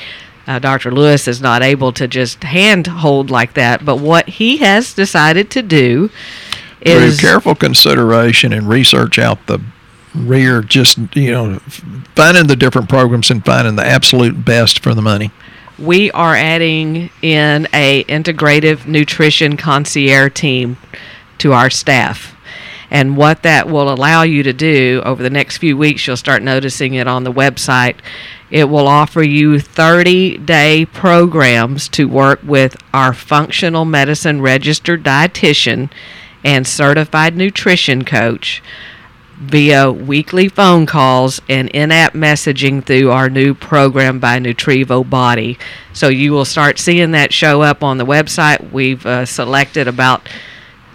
Uh, 0.46 0.58
Dr. 0.58 0.90
Lewis 0.90 1.28
is 1.28 1.42
not 1.42 1.62
able 1.62 1.92
to 1.92 2.08
just 2.08 2.42
hand 2.42 2.86
hold 2.86 3.30
like 3.30 3.52
that, 3.52 3.84
but 3.84 3.96
what 3.96 4.26
he 4.26 4.56
has 4.56 4.94
decided 4.94 5.50
to 5.50 5.60
do 5.60 6.08
through 6.82 6.92
is 6.92 7.20
careful 7.20 7.54
consideration 7.54 8.52
and 8.52 8.68
research 8.68 9.18
out 9.18 9.46
the 9.46 9.60
rear 10.14 10.62
just 10.62 10.98
you 11.14 11.30
know 11.30 11.58
finding 12.14 12.46
the 12.46 12.56
different 12.56 12.88
programs 12.88 13.30
and 13.30 13.44
finding 13.44 13.76
the 13.76 13.84
absolute 13.84 14.44
best 14.44 14.82
for 14.82 14.94
the 14.94 15.02
money 15.02 15.30
we 15.78 16.10
are 16.10 16.34
adding 16.34 17.10
in 17.22 17.68
a 17.72 18.04
integrative 18.04 18.86
nutrition 18.86 19.56
concierge 19.56 20.32
team 20.34 20.76
to 21.38 21.52
our 21.52 21.70
staff. 21.70 22.34
And 22.90 23.16
what 23.16 23.42
that 23.42 23.68
will 23.68 23.92
allow 23.92 24.22
you 24.22 24.42
to 24.42 24.52
do 24.52 25.02
over 25.04 25.22
the 25.22 25.30
next 25.30 25.58
few 25.58 25.76
weeks 25.76 26.06
you'll 26.06 26.16
start 26.16 26.42
noticing 26.42 26.94
it 26.94 27.06
on 27.06 27.24
the 27.24 27.32
website 27.32 27.96
it 28.50 28.64
will 28.64 28.88
offer 28.88 29.22
you 29.22 29.60
30 29.60 30.38
day 30.38 30.86
programs 30.86 31.88
to 31.90 32.08
work 32.08 32.40
with 32.42 32.76
our 32.94 33.12
functional 33.12 33.84
medicine 33.84 34.40
registered 34.40 35.02
dietitian 35.02 35.90
and 36.42 36.66
certified 36.66 37.36
nutrition 37.36 38.04
coach 38.04 38.62
via 39.40 39.90
weekly 39.90 40.48
phone 40.48 40.84
calls 40.84 41.40
and 41.48 41.68
in-app 41.70 42.12
messaging 42.12 42.84
through 42.84 43.10
our 43.10 43.30
new 43.30 43.54
program 43.54 44.18
by 44.18 44.38
Nutrivo 44.38 45.08
Body. 45.08 45.58
So 45.92 46.08
you 46.08 46.32
will 46.32 46.44
start 46.44 46.78
seeing 46.78 47.12
that 47.12 47.32
show 47.32 47.62
up 47.62 47.82
on 47.84 47.98
the 47.98 48.06
website. 48.06 48.72
We've 48.72 49.04
uh, 49.06 49.24
selected 49.26 49.86
about 49.86 50.28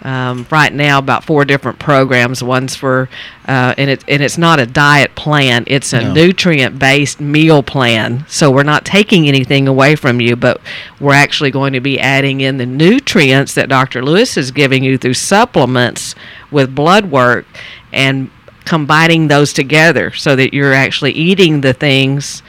um, 0.02 0.46
right 0.50 0.70
now 0.70 0.98
about 0.98 1.24
four 1.24 1.46
different 1.46 1.78
programs. 1.78 2.42
One's 2.42 2.76
for, 2.76 3.08
uh, 3.48 3.74
and 3.78 3.88
it 3.88 4.04
and 4.06 4.22
it's 4.22 4.36
not 4.36 4.60
a 4.60 4.66
diet 4.66 5.14
plan; 5.14 5.64
it's 5.66 5.94
a 5.94 6.02
No. 6.02 6.12
nutrient-based 6.12 7.22
meal 7.22 7.62
plan. 7.62 8.26
So 8.28 8.50
we're 8.50 8.64
not 8.64 8.84
taking 8.84 9.26
anything 9.28 9.66
away 9.66 9.96
from 9.96 10.20
you, 10.20 10.36
but 10.36 10.60
we're 11.00 11.14
actually 11.14 11.50
going 11.50 11.72
to 11.72 11.80
be 11.80 11.98
adding 11.98 12.42
in 12.42 12.58
the 12.58 12.66
nutrients 12.66 13.54
that 13.54 13.70
Dr. 13.70 14.04
Lewis 14.04 14.36
is 14.36 14.50
giving 14.50 14.84
you 14.84 14.98
through 14.98 15.14
supplements 15.14 16.14
with 16.50 16.74
blood 16.74 17.06
work, 17.10 17.46
and 17.94 18.30
combining 18.64 19.28
those 19.28 19.52
together 19.52 20.10
so 20.12 20.34
that 20.36 20.54
you're 20.54 20.72
actually 20.72 21.12
eating 21.12 21.60
the 21.60 21.72
things 21.72 22.42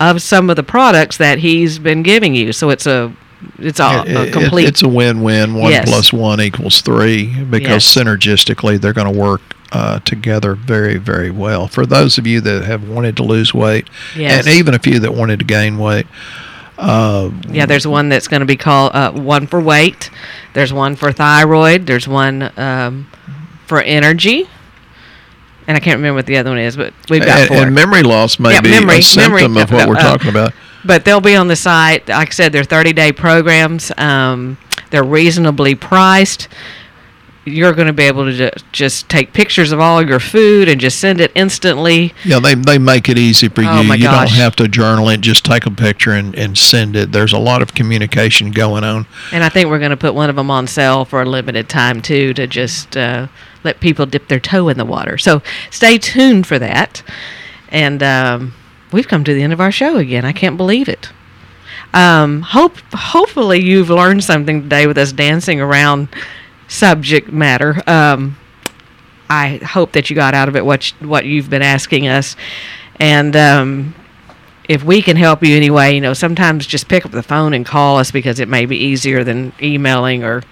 of 0.00 0.20
some 0.20 0.50
of 0.50 0.56
the 0.56 0.62
products 0.62 1.16
that 1.18 1.38
he's 1.38 1.78
been 1.78 2.02
giving 2.02 2.34
you. 2.34 2.52
So 2.52 2.70
it's 2.70 2.86
a 2.86 3.12
it's 3.58 3.80
a, 3.80 4.04
a 4.06 4.30
complete 4.30 4.68
it's 4.68 4.82
a 4.82 4.88
win-win. 4.88 5.54
One 5.54 5.70
Yes. 5.70 5.88
plus 5.88 6.12
one 6.12 6.40
equals 6.40 6.80
three 6.80 7.26
because 7.44 7.84
synergistically 7.84 8.80
they're 8.80 8.92
going 8.94 9.12
to 9.12 9.18
work 9.18 9.42
uh, 9.72 9.98
together 10.00 10.54
very, 10.54 10.98
very 10.98 11.30
well. 11.30 11.66
For 11.66 11.84
those 11.84 12.16
of 12.18 12.26
you 12.26 12.40
that 12.42 12.64
have 12.64 12.88
wanted 12.88 13.16
to 13.16 13.22
lose 13.22 13.52
weight, 13.52 13.88
Yes. 14.16 14.46
and 14.46 14.54
even 14.54 14.74
a 14.74 14.78
few 14.78 14.98
that 15.00 15.14
wanted 15.14 15.40
to 15.40 15.44
gain 15.44 15.78
weight, 15.78 16.06
uh, 16.78 17.30
Yeah, 17.50 17.66
there's 17.66 17.86
one 17.86 18.08
that's 18.08 18.28
going 18.28 18.40
to 18.40 18.46
be 18.46 18.56
called 18.56 18.92
uh, 18.94 19.12
one 19.12 19.46
for 19.46 19.60
weight. 19.60 20.10
There's 20.54 20.72
one 20.72 20.96
for 20.96 21.12
thyroid. 21.12 21.86
There's 21.86 22.06
one 22.08 22.50
um, 22.56 23.08
for 23.66 23.80
energy, 23.82 24.48
and 25.66 25.76
I 25.76 25.80
can't 25.80 25.96
remember 25.96 26.16
what 26.16 26.26
the 26.26 26.36
other 26.36 26.50
one 26.50 26.58
is, 26.58 26.76
but 26.76 26.92
we've 27.08 27.24
got 27.24 27.38
and, 27.40 27.48
four. 27.48 27.56
and 27.58 27.74
memory 27.74 28.02
loss 28.02 28.38
may 28.38 28.52
Yeah, 28.52 28.60
be 28.60 28.70
memory- 28.70 28.98
a 28.98 29.02
symptom 29.02 29.56
of 29.56 29.70
what 29.72 29.88
we're 29.88 29.96
uh, 29.96 30.00
talking 30.02 30.28
about. 30.28 30.52
but 30.84 31.04
they'll 31.04 31.20
be 31.20 31.36
on 31.36 31.48
the 31.48 31.56
site. 31.56 32.08
Like 32.08 32.28
I 32.28 32.32
said, 32.32 32.52
they're 32.52 32.64
30 32.64 32.92
day 32.92 33.12
programs. 33.12 33.90
Um, 33.96 34.58
they're 34.90 35.02
reasonably 35.04 35.74
priced. 35.74 36.48
You're 37.46 37.74
going 37.74 37.88
to 37.88 37.92
be 37.92 38.04
able 38.04 38.24
to 38.24 38.32
ju- 38.32 38.50
just 38.72 39.06
take 39.10 39.34
pictures 39.34 39.70
of 39.70 39.78
all 39.78 40.00
your 40.06 40.18
food 40.18 40.66
and 40.66 40.80
just 40.80 40.98
send 40.98 41.20
it 41.20 41.30
instantly. 41.34 42.14
Yeah, 42.24 42.38
they, 42.40 42.54
they 42.54 42.78
make 42.78 43.10
it 43.10 43.18
easy 43.18 43.48
for 43.48 43.60
you. 43.60 43.68
Oh, 43.68 43.82
you 43.82 43.98
gosh. 44.04 44.30
don't 44.30 44.38
have 44.38 44.56
to 44.56 44.66
journal 44.68 45.10
it. 45.10 45.20
Just 45.20 45.44
take 45.44 45.66
a 45.66 45.70
picture 45.70 46.12
and, 46.12 46.34
and 46.36 46.56
send 46.56 46.96
it. 46.96 47.12
There's 47.12 47.34
a 47.34 47.38
lot 47.38 47.60
of 47.60 47.74
communication 47.74 48.50
going 48.50 48.82
on. 48.82 49.06
And 49.30 49.44
I 49.44 49.50
think 49.50 49.68
we're 49.68 49.78
going 49.78 49.90
to 49.90 49.96
put 49.98 50.14
one 50.14 50.30
of 50.30 50.36
them 50.36 50.50
on 50.50 50.66
sale 50.66 51.04
for 51.04 51.20
a 51.20 51.26
limited 51.26 51.68
time 51.68 52.00
too, 52.00 52.32
to 52.32 52.46
just 52.46 52.96
uh, 52.96 53.26
let 53.64 53.80
people 53.80 54.06
dip 54.06 54.28
their 54.28 54.40
toe 54.40 54.68
in 54.68 54.78
the 54.78 54.84
water. 54.84 55.18
So 55.18 55.42
stay 55.70 55.98
tuned 55.98 56.46
for 56.46 56.58
that. 56.58 57.02
And 57.70 58.02
um, 58.02 58.54
we've 58.92 59.08
come 59.08 59.24
to 59.24 59.34
the 59.34 59.42
end 59.42 59.52
of 59.52 59.60
our 59.60 59.72
show 59.72 59.96
again. 59.96 60.24
I 60.24 60.32
can't 60.32 60.56
believe 60.56 60.88
it. 60.88 61.10
Um, 61.92 62.42
hope 62.42 62.76
hopefully 62.92 63.62
you've 63.62 63.88
learned 63.88 64.24
something 64.24 64.62
today 64.62 64.86
with 64.86 64.98
us 64.98 65.12
dancing 65.12 65.60
around 65.60 66.08
subject 66.66 67.32
matter. 67.32 67.82
Um, 67.86 68.36
I 69.30 69.56
hope 69.58 69.92
that 69.92 70.10
you 70.10 70.16
got 70.16 70.34
out 70.34 70.48
of 70.48 70.56
it 70.56 70.64
what 70.64 70.82
sh- 70.82 70.92
what 71.00 71.24
you've 71.24 71.48
been 71.48 71.62
asking 71.62 72.08
us, 72.08 72.36
and 72.96 73.34
um, 73.36 73.94
if 74.68 74.82
we 74.82 75.02
can 75.02 75.16
help 75.16 75.42
you 75.42 75.56
anyway, 75.56 75.94
you 75.94 76.00
know, 76.00 76.14
sometimes 76.14 76.66
just 76.66 76.88
pick 76.88 77.06
up 77.06 77.12
the 77.12 77.22
phone 77.22 77.54
and 77.54 77.64
call 77.64 77.98
us 77.98 78.10
because 78.10 78.40
it 78.40 78.48
may 78.48 78.66
be 78.66 78.76
easier 78.76 79.24
than 79.24 79.52
emailing 79.62 80.24
or. 80.24 80.42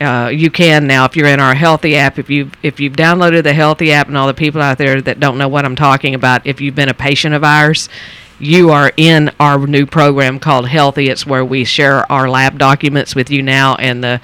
Uh, 0.00 0.28
you 0.28 0.50
can 0.50 0.86
now 0.86 1.04
if 1.04 1.14
you're 1.14 1.28
in 1.28 1.40
our 1.40 1.54
Healthie 1.54 1.94
app 1.94 2.18
if 2.18 2.30
you 2.30 2.50
if 2.62 2.80
you've 2.80 2.94
downloaded 2.94 3.42
the 3.42 3.52
Healthie 3.52 3.90
app 3.90 4.08
and 4.08 4.16
all 4.16 4.26
the 4.26 4.32
people 4.32 4.62
out 4.62 4.78
there 4.78 5.00
that 5.02 5.20
don't 5.20 5.36
know 5.36 5.48
what 5.48 5.66
I'm 5.66 5.76
talking 5.76 6.14
about 6.14 6.46
if 6.46 6.58
you've 6.60 6.74
been 6.74 6.88
a 6.88 6.94
patient 6.94 7.34
of 7.34 7.44
ours 7.44 7.90
you 8.38 8.70
are 8.70 8.90
in 8.96 9.30
our 9.38 9.66
new 9.66 9.84
program 9.84 10.40
called 10.40 10.66
Healthie 10.66 11.08
it's 11.10 11.26
where 11.26 11.44
we 11.44 11.64
share 11.64 12.10
our 12.10 12.30
lab 12.30 12.58
documents 12.58 13.14
with 13.14 13.30
you 13.30 13.42
now 13.42 13.74
and 13.74 14.02
the 14.02 14.22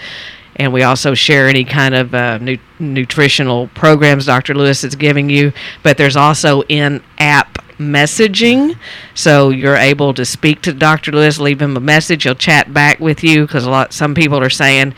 and 0.56 0.72
we 0.72 0.82
also 0.82 1.14
share 1.14 1.48
any 1.48 1.64
kind 1.64 1.94
of 1.94 2.14
uh, 2.14 2.38
nu- 2.38 2.58
nutritional 2.78 3.68
programs 3.68 4.26
Dr. 4.26 4.54
Lewis 4.54 4.84
is 4.84 4.96
giving 4.96 5.28
you. 5.30 5.52
But 5.82 5.98
there's 5.98 6.16
also 6.16 6.62
in 6.62 7.02
app 7.18 7.58
messaging, 7.78 8.78
so 9.14 9.50
you're 9.50 9.76
able 9.76 10.14
to 10.14 10.24
speak 10.24 10.62
to 10.62 10.72
Dr. 10.72 11.12
Lewis, 11.12 11.38
leave 11.38 11.60
him 11.60 11.76
a 11.76 11.80
message, 11.80 12.22
he'll 12.22 12.34
chat 12.34 12.72
back 12.72 12.98
with 13.00 13.22
you 13.22 13.46
because 13.46 13.64
a 13.64 13.70
lot 13.70 13.92
some 13.92 14.14
people 14.14 14.38
are 14.38 14.50
saying. 14.50 14.94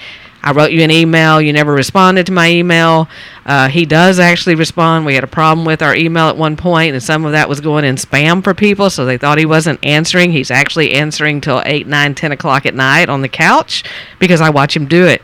I 0.49 0.53
wrote 0.53 0.73
you 0.73 0.81
an 0.81 0.91
email. 0.91 1.43
You 1.43 1.53
never 1.53 1.75
responded 1.75 2.25
to 2.25 2.33
my 2.33 2.49
email. 2.51 3.07
Uh, 3.45 3.69
he 3.69 3.85
does 3.85 4.19
actually 4.19 4.55
respond. 4.55 5.05
We 5.05 5.15
had 5.15 5.23
a 5.23 5.27
problem 5.27 5.67
with 5.67 5.83
our 5.83 5.95
email 5.95 6.29
at 6.29 6.39
one 6.39 6.57
point, 6.57 6.95
and 6.95 7.03
some 7.03 7.27
of 7.27 7.33
that 7.33 7.51
was 7.51 7.61
going 7.61 7.85
in 7.85 7.97
spam 7.97 8.43
for 8.43 8.55
people, 8.55 8.89
so 8.89 9.05
they 9.05 9.19
thought 9.19 9.37
he 9.37 9.45
wasn't 9.45 9.79
answering. 9.85 10.33
He's 10.33 10.51
actually 10.51 10.93
answering 10.93 11.43
till 11.43 11.61
8, 11.67 11.87
9, 11.87 12.15
10 12.15 12.33
o'clock 12.33 12.65
at 12.65 12.75
night 12.75 13.11
on 13.11 13.21
the 13.21 13.29
couch 13.29 13.85
because 14.19 14.41
I 14.41 14.49
watch 14.49 14.75
him 14.75 14.87
do 14.87 15.05
it. 15.05 15.21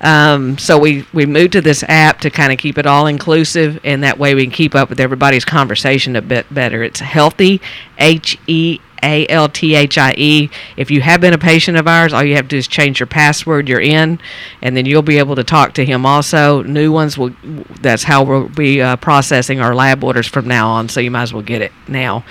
Um, 0.00 0.58
so 0.58 0.78
we, 0.78 1.06
we 1.12 1.26
moved 1.26 1.52
to 1.52 1.60
this 1.60 1.84
app 1.84 2.20
to 2.22 2.30
kind 2.30 2.52
of 2.52 2.58
keep 2.58 2.76
it 2.76 2.86
all 2.86 3.06
inclusive, 3.06 3.78
and 3.84 4.02
that 4.02 4.18
way 4.18 4.34
we 4.34 4.42
can 4.42 4.50
keep 4.50 4.74
up 4.74 4.88
with 4.88 4.98
everybody's 4.98 5.44
conversation 5.44 6.16
a 6.16 6.22
bit 6.22 6.52
better. 6.52 6.82
It's 6.82 7.00
Healthie, 7.00 7.60
H 7.98 8.36
E 8.48 8.80
A 9.02 9.26
L 9.28 9.48
T 9.48 9.74
H 9.74 9.98
I 9.98 10.14
E. 10.16 10.50
If 10.76 10.90
you 10.90 11.00
have 11.00 11.20
been 11.20 11.34
a 11.34 11.38
patient 11.38 11.76
of 11.76 11.86
ours, 11.86 12.12
all 12.12 12.22
you 12.24 12.36
have 12.36 12.46
to 12.46 12.48
do 12.48 12.56
is 12.56 12.68
change 12.68 13.00
your 13.00 13.06
password. 13.06 13.68
You're 13.68 13.80
in, 13.80 14.18
and 14.62 14.76
then 14.76 14.86
you'll 14.86 15.02
be 15.02 15.18
able 15.18 15.36
to 15.36 15.44
talk 15.44 15.74
to 15.74 15.84
him. 15.84 16.06
Also, 16.06 16.62
new 16.62 16.92
ones 16.92 17.16
will. 17.16 17.34
That's 17.80 18.02
how 18.02 18.24
we'll 18.24 18.48
be 18.48 18.80
uh, 18.80 18.96
processing 18.96 19.60
our 19.60 19.74
lab 19.74 20.04
orders 20.04 20.26
from 20.26 20.46
now 20.46 20.68
on. 20.68 20.88
So 20.88 21.00
you 21.00 21.10
might 21.10 21.22
as 21.22 21.32
well 21.32 21.42
get 21.42 21.62
it 21.62 21.72
now. 21.88 22.24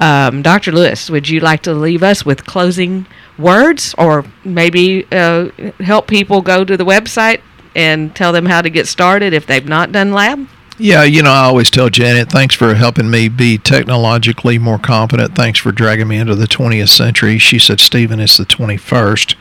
Um, 0.00 0.42
Dr. 0.42 0.70
Lewis, 0.72 1.10
would 1.10 1.28
you 1.28 1.40
like 1.40 1.62
to 1.62 1.74
leave 1.74 2.02
us 2.02 2.24
with 2.24 2.46
closing 2.46 3.06
words, 3.36 3.94
or 3.98 4.24
maybe 4.44 5.06
uh, 5.10 5.50
help 5.80 6.06
people 6.06 6.40
go 6.40 6.64
to 6.64 6.76
the 6.76 6.84
website 6.84 7.40
and 7.74 8.14
tell 8.14 8.32
them 8.32 8.46
how 8.46 8.62
to 8.62 8.70
get 8.70 8.86
started 8.86 9.32
if 9.32 9.46
they've 9.46 9.68
not 9.68 9.92
done 9.92 10.12
lab? 10.12 10.48
Yeah, 10.80 11.02
you 11.02 11.24
know, 11.24 11.32
I 11.32 11.44
always 11.44 11.70
tell 11.70 11.88
Janet, 11.88 12.30
thanks 12.30 12.54
for 12.54 12.74
helping 12.74 13.10
me 13.10 13.28
be 13.28 13.58
technologically 13.58 14.58
more 14.58 14.78
competent. 14.78 15.34
Thanks 15.34 15.58
for 15.58 15.72
dragging 15.72 16.06
me 16.06 16.18
into 16.18 16.36
the 16.36 16.46
20th 16.46 16.90
century. 16.90 17.36
She 17.38 17.58
said, 17.58 17.80
Stephen, 17.80 18.20
it's 18.20 18.36
the 18.36 18.44
21st. 18.44 19.34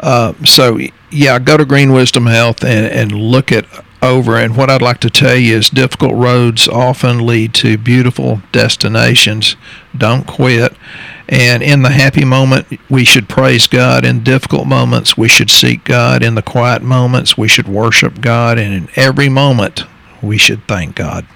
Uh, 0.00 0.32
so, 0.44 0.80
yeah, 1.10 1.38
go 1.38 1.56
to 1.56 1.64
Green 1.64 1.92
Wisdom 1.92 2.26
Health 2.26 2.64
and, 2.64 2.86
and 2.86 3.12
look 3.12 3.52
it 3.52 3.64
over. 4.02 4.36
And 4.36 4.56
what 4.56 4.68
I'd 4.68 4.82
like 4.82 4.98
to 5.00 5.10
tell 5.10 5.36
you 5.36 5.56
is 5.56 5.70
difficult 5.70 6.14
roads 6.14 6.66
often 6.66 7.24
lead 7.24 7.54
to 7.54 7.78
beautiful 7.78 8.42
destinations. 8.50 9.54
Don't 9.96 10.26
quit. 10.26 10.74
And 11.28 11.62
in 11.62 11.82
the 11.82 11.90
happy 11.90 12.24
moment, 12.24 12.66
we 12.90 13.04
should 13.04 13.28
praise 13.28 13.68
God. 13.68 14.04
In 14.04 14.24
difficult 14.24 14.66
moments, 14.66 15.16
we 15.16 15.28
should 15.28 15.50
seek 15.50 15.84
God. 15.84 16.24
In 16.24 16.34
the 16.34 16.42
quiet 16.42 16.82
moments, 16.82 17.38
we 17.38 17.46
should 17.46 17.68
worship 17.68 18.20
God. 18.20 18.58
And 18.58 18.74
in 18.74 18.88
every 18.96 19.28
moment, 19.28 19.84
we 20.22 20.38
should 20.38 20.66
thank 20.66 20.96
God. 20.96 21.26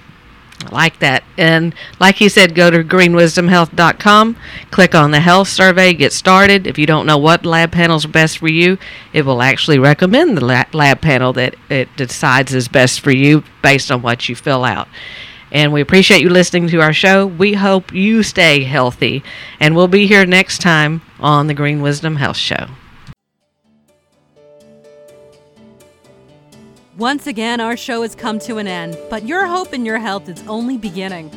I 0.65 0.69
like 0.69 0.99
that. 0.99 1.23
And 1.37 1.73
like 1.99 2.21
you 2.21 2.29
said, 2.29 2.53
go 2.53 2.69
to 2.69 2.83
greenwisdomhealth.com, 2.83 4.37
click 4.69 4.93
on 4.93 5.11
the 5.11 5.19
health 5.19 5.47
survey, 5.47 5.93
get 5.93 6.13
started. 6.13 6.67
If 6.67 6.77
you 6.77 6.85
don't 6.85 7.07
know 7.07 7.17
what 7.17 7.45
lab 7.45 7.71
panels 7.71 8.05
are 8.05 8.09
best 8.09 8.37
for 8.37 8.47
you, 8.47 8.77
it 9.11 9.25
will 9.25 9.41
actually 9.41 9.79
recommend 9.79 10.37
the 10.37 10.45
lab 10.73 11.01
panel 11.01 11.33
that 11.33 11.55
it 11.69 11.89
decides 11.95 12.53
is 12.53 12.67
best 12.67 12.99
for 12.99 13.11
you 13.11 13.43
based 13.63 13.91
on 13.91 14.01
what 14.01 14.29
you 14.29 14.35
fill 14.35 14.63
out. 14.63 14.87
And 15.51 15.73
we 15.73 15.81
appreciate 15.81 16.21
you 16.21 16.29
listening 16.29 16.67
to 16.69 16.81
our 16.81 16.93
show. 16.93 17.25
We 17.25 17.53
hope 17.53 17.91
you 17.93 18.23
stay 18.23 18.63
healthy. 18.63 19.21
And 19.59 19.75
we'll 19.75 19.89
be 19.89 20.07
here 20.07 20.25
next 20.25 20.59
time 20.59 21.01
on 21.19 21.47
the 21.47 21.53
Green 21.53 21.81
Wisdom 21.81 22.15
Health 22.15 22.37
Show. 22.37 22.67
Once 27.01 27.25
again, 27.25 27.59
our 27.59 27.75
show 27.75 28.03
has 28.03 28.13
come 28.13 28.37
to 28.37 28.59
an 28.59 28.67
end, 28.67 28.95
but 29.09 29.25
your 29.25 29.47
hope 29.47 29.73
in 29.73 29.83
your 29.83 29.97
health 29.97 30.29
is 30.29 30.47
only 30.47 30.77
beginning. 30.77 31.31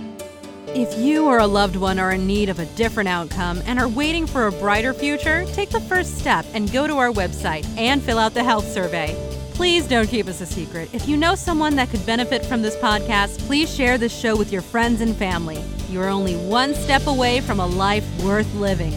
If 0.68 0.98
you 0.98 1.24
or 1.24 1.38
a 1.38 1.46
loved 1.46 1.76
one 1.76 1.98
are 1.98 2.12
in 2.12 2.26
need 2.26 2.50
of 2.50 2.58
a 2.58 2.66
different 2.76 3.08
outcome 3.08 3.62
and 3.64 3.78
are 3.78 3.88
waiting 3.88 4.26
for 4.26 4.46
a 4.46 4.52
brighter 4.52 4.92
future, 4.92 5.46
take 5.54 5.70
the 5.70 5.80
first 5.80 6.18
step 6.18 6.44
and 6.52 6.70
go 6.70 6.86
to 6.86 6.98
our 6.98 7.10
website 7.10 7.66
and 7.78 8.02
fill 8.02 8.18
out 8.18 8.34
the 8.34 8.44
health 8.44 8.70
survey. 8.70 9.16
Please 9.54 9.88
don't 9.88 10.06
keep 10.06 10.26
us 10.26 10.42
a 10.42 10.46
secret. 10.46 10.90
If 10.92 11.08
you 11.08 11.16
know 11.16 11.34
someone 11.34 11.76
that 11.76 11.88
could 11.88 12.04
benefit 12.04 12.44
from 12.44 12.60
this 12.60 12.76
podcast, 12.76 13.38
please 13.46 13.74
share 13.74 13.96
this 13.96 14.14
show 14.14 14.36
with 14.36 14.52
your 14.52 14.60
friends 14.60 15.00
and 15.00 15.16
family. 15.16 15.64
You 15.88 16.02
are 16.02 16.08
only 16.08 16.36
one 16.36 16.74
step 16.74 17.06
away 17.06 17.40
from 17.40 17.58
a 17.58 17.66
life 17.66 18.04
worth 18.22 18.54
living. 18.56 18.92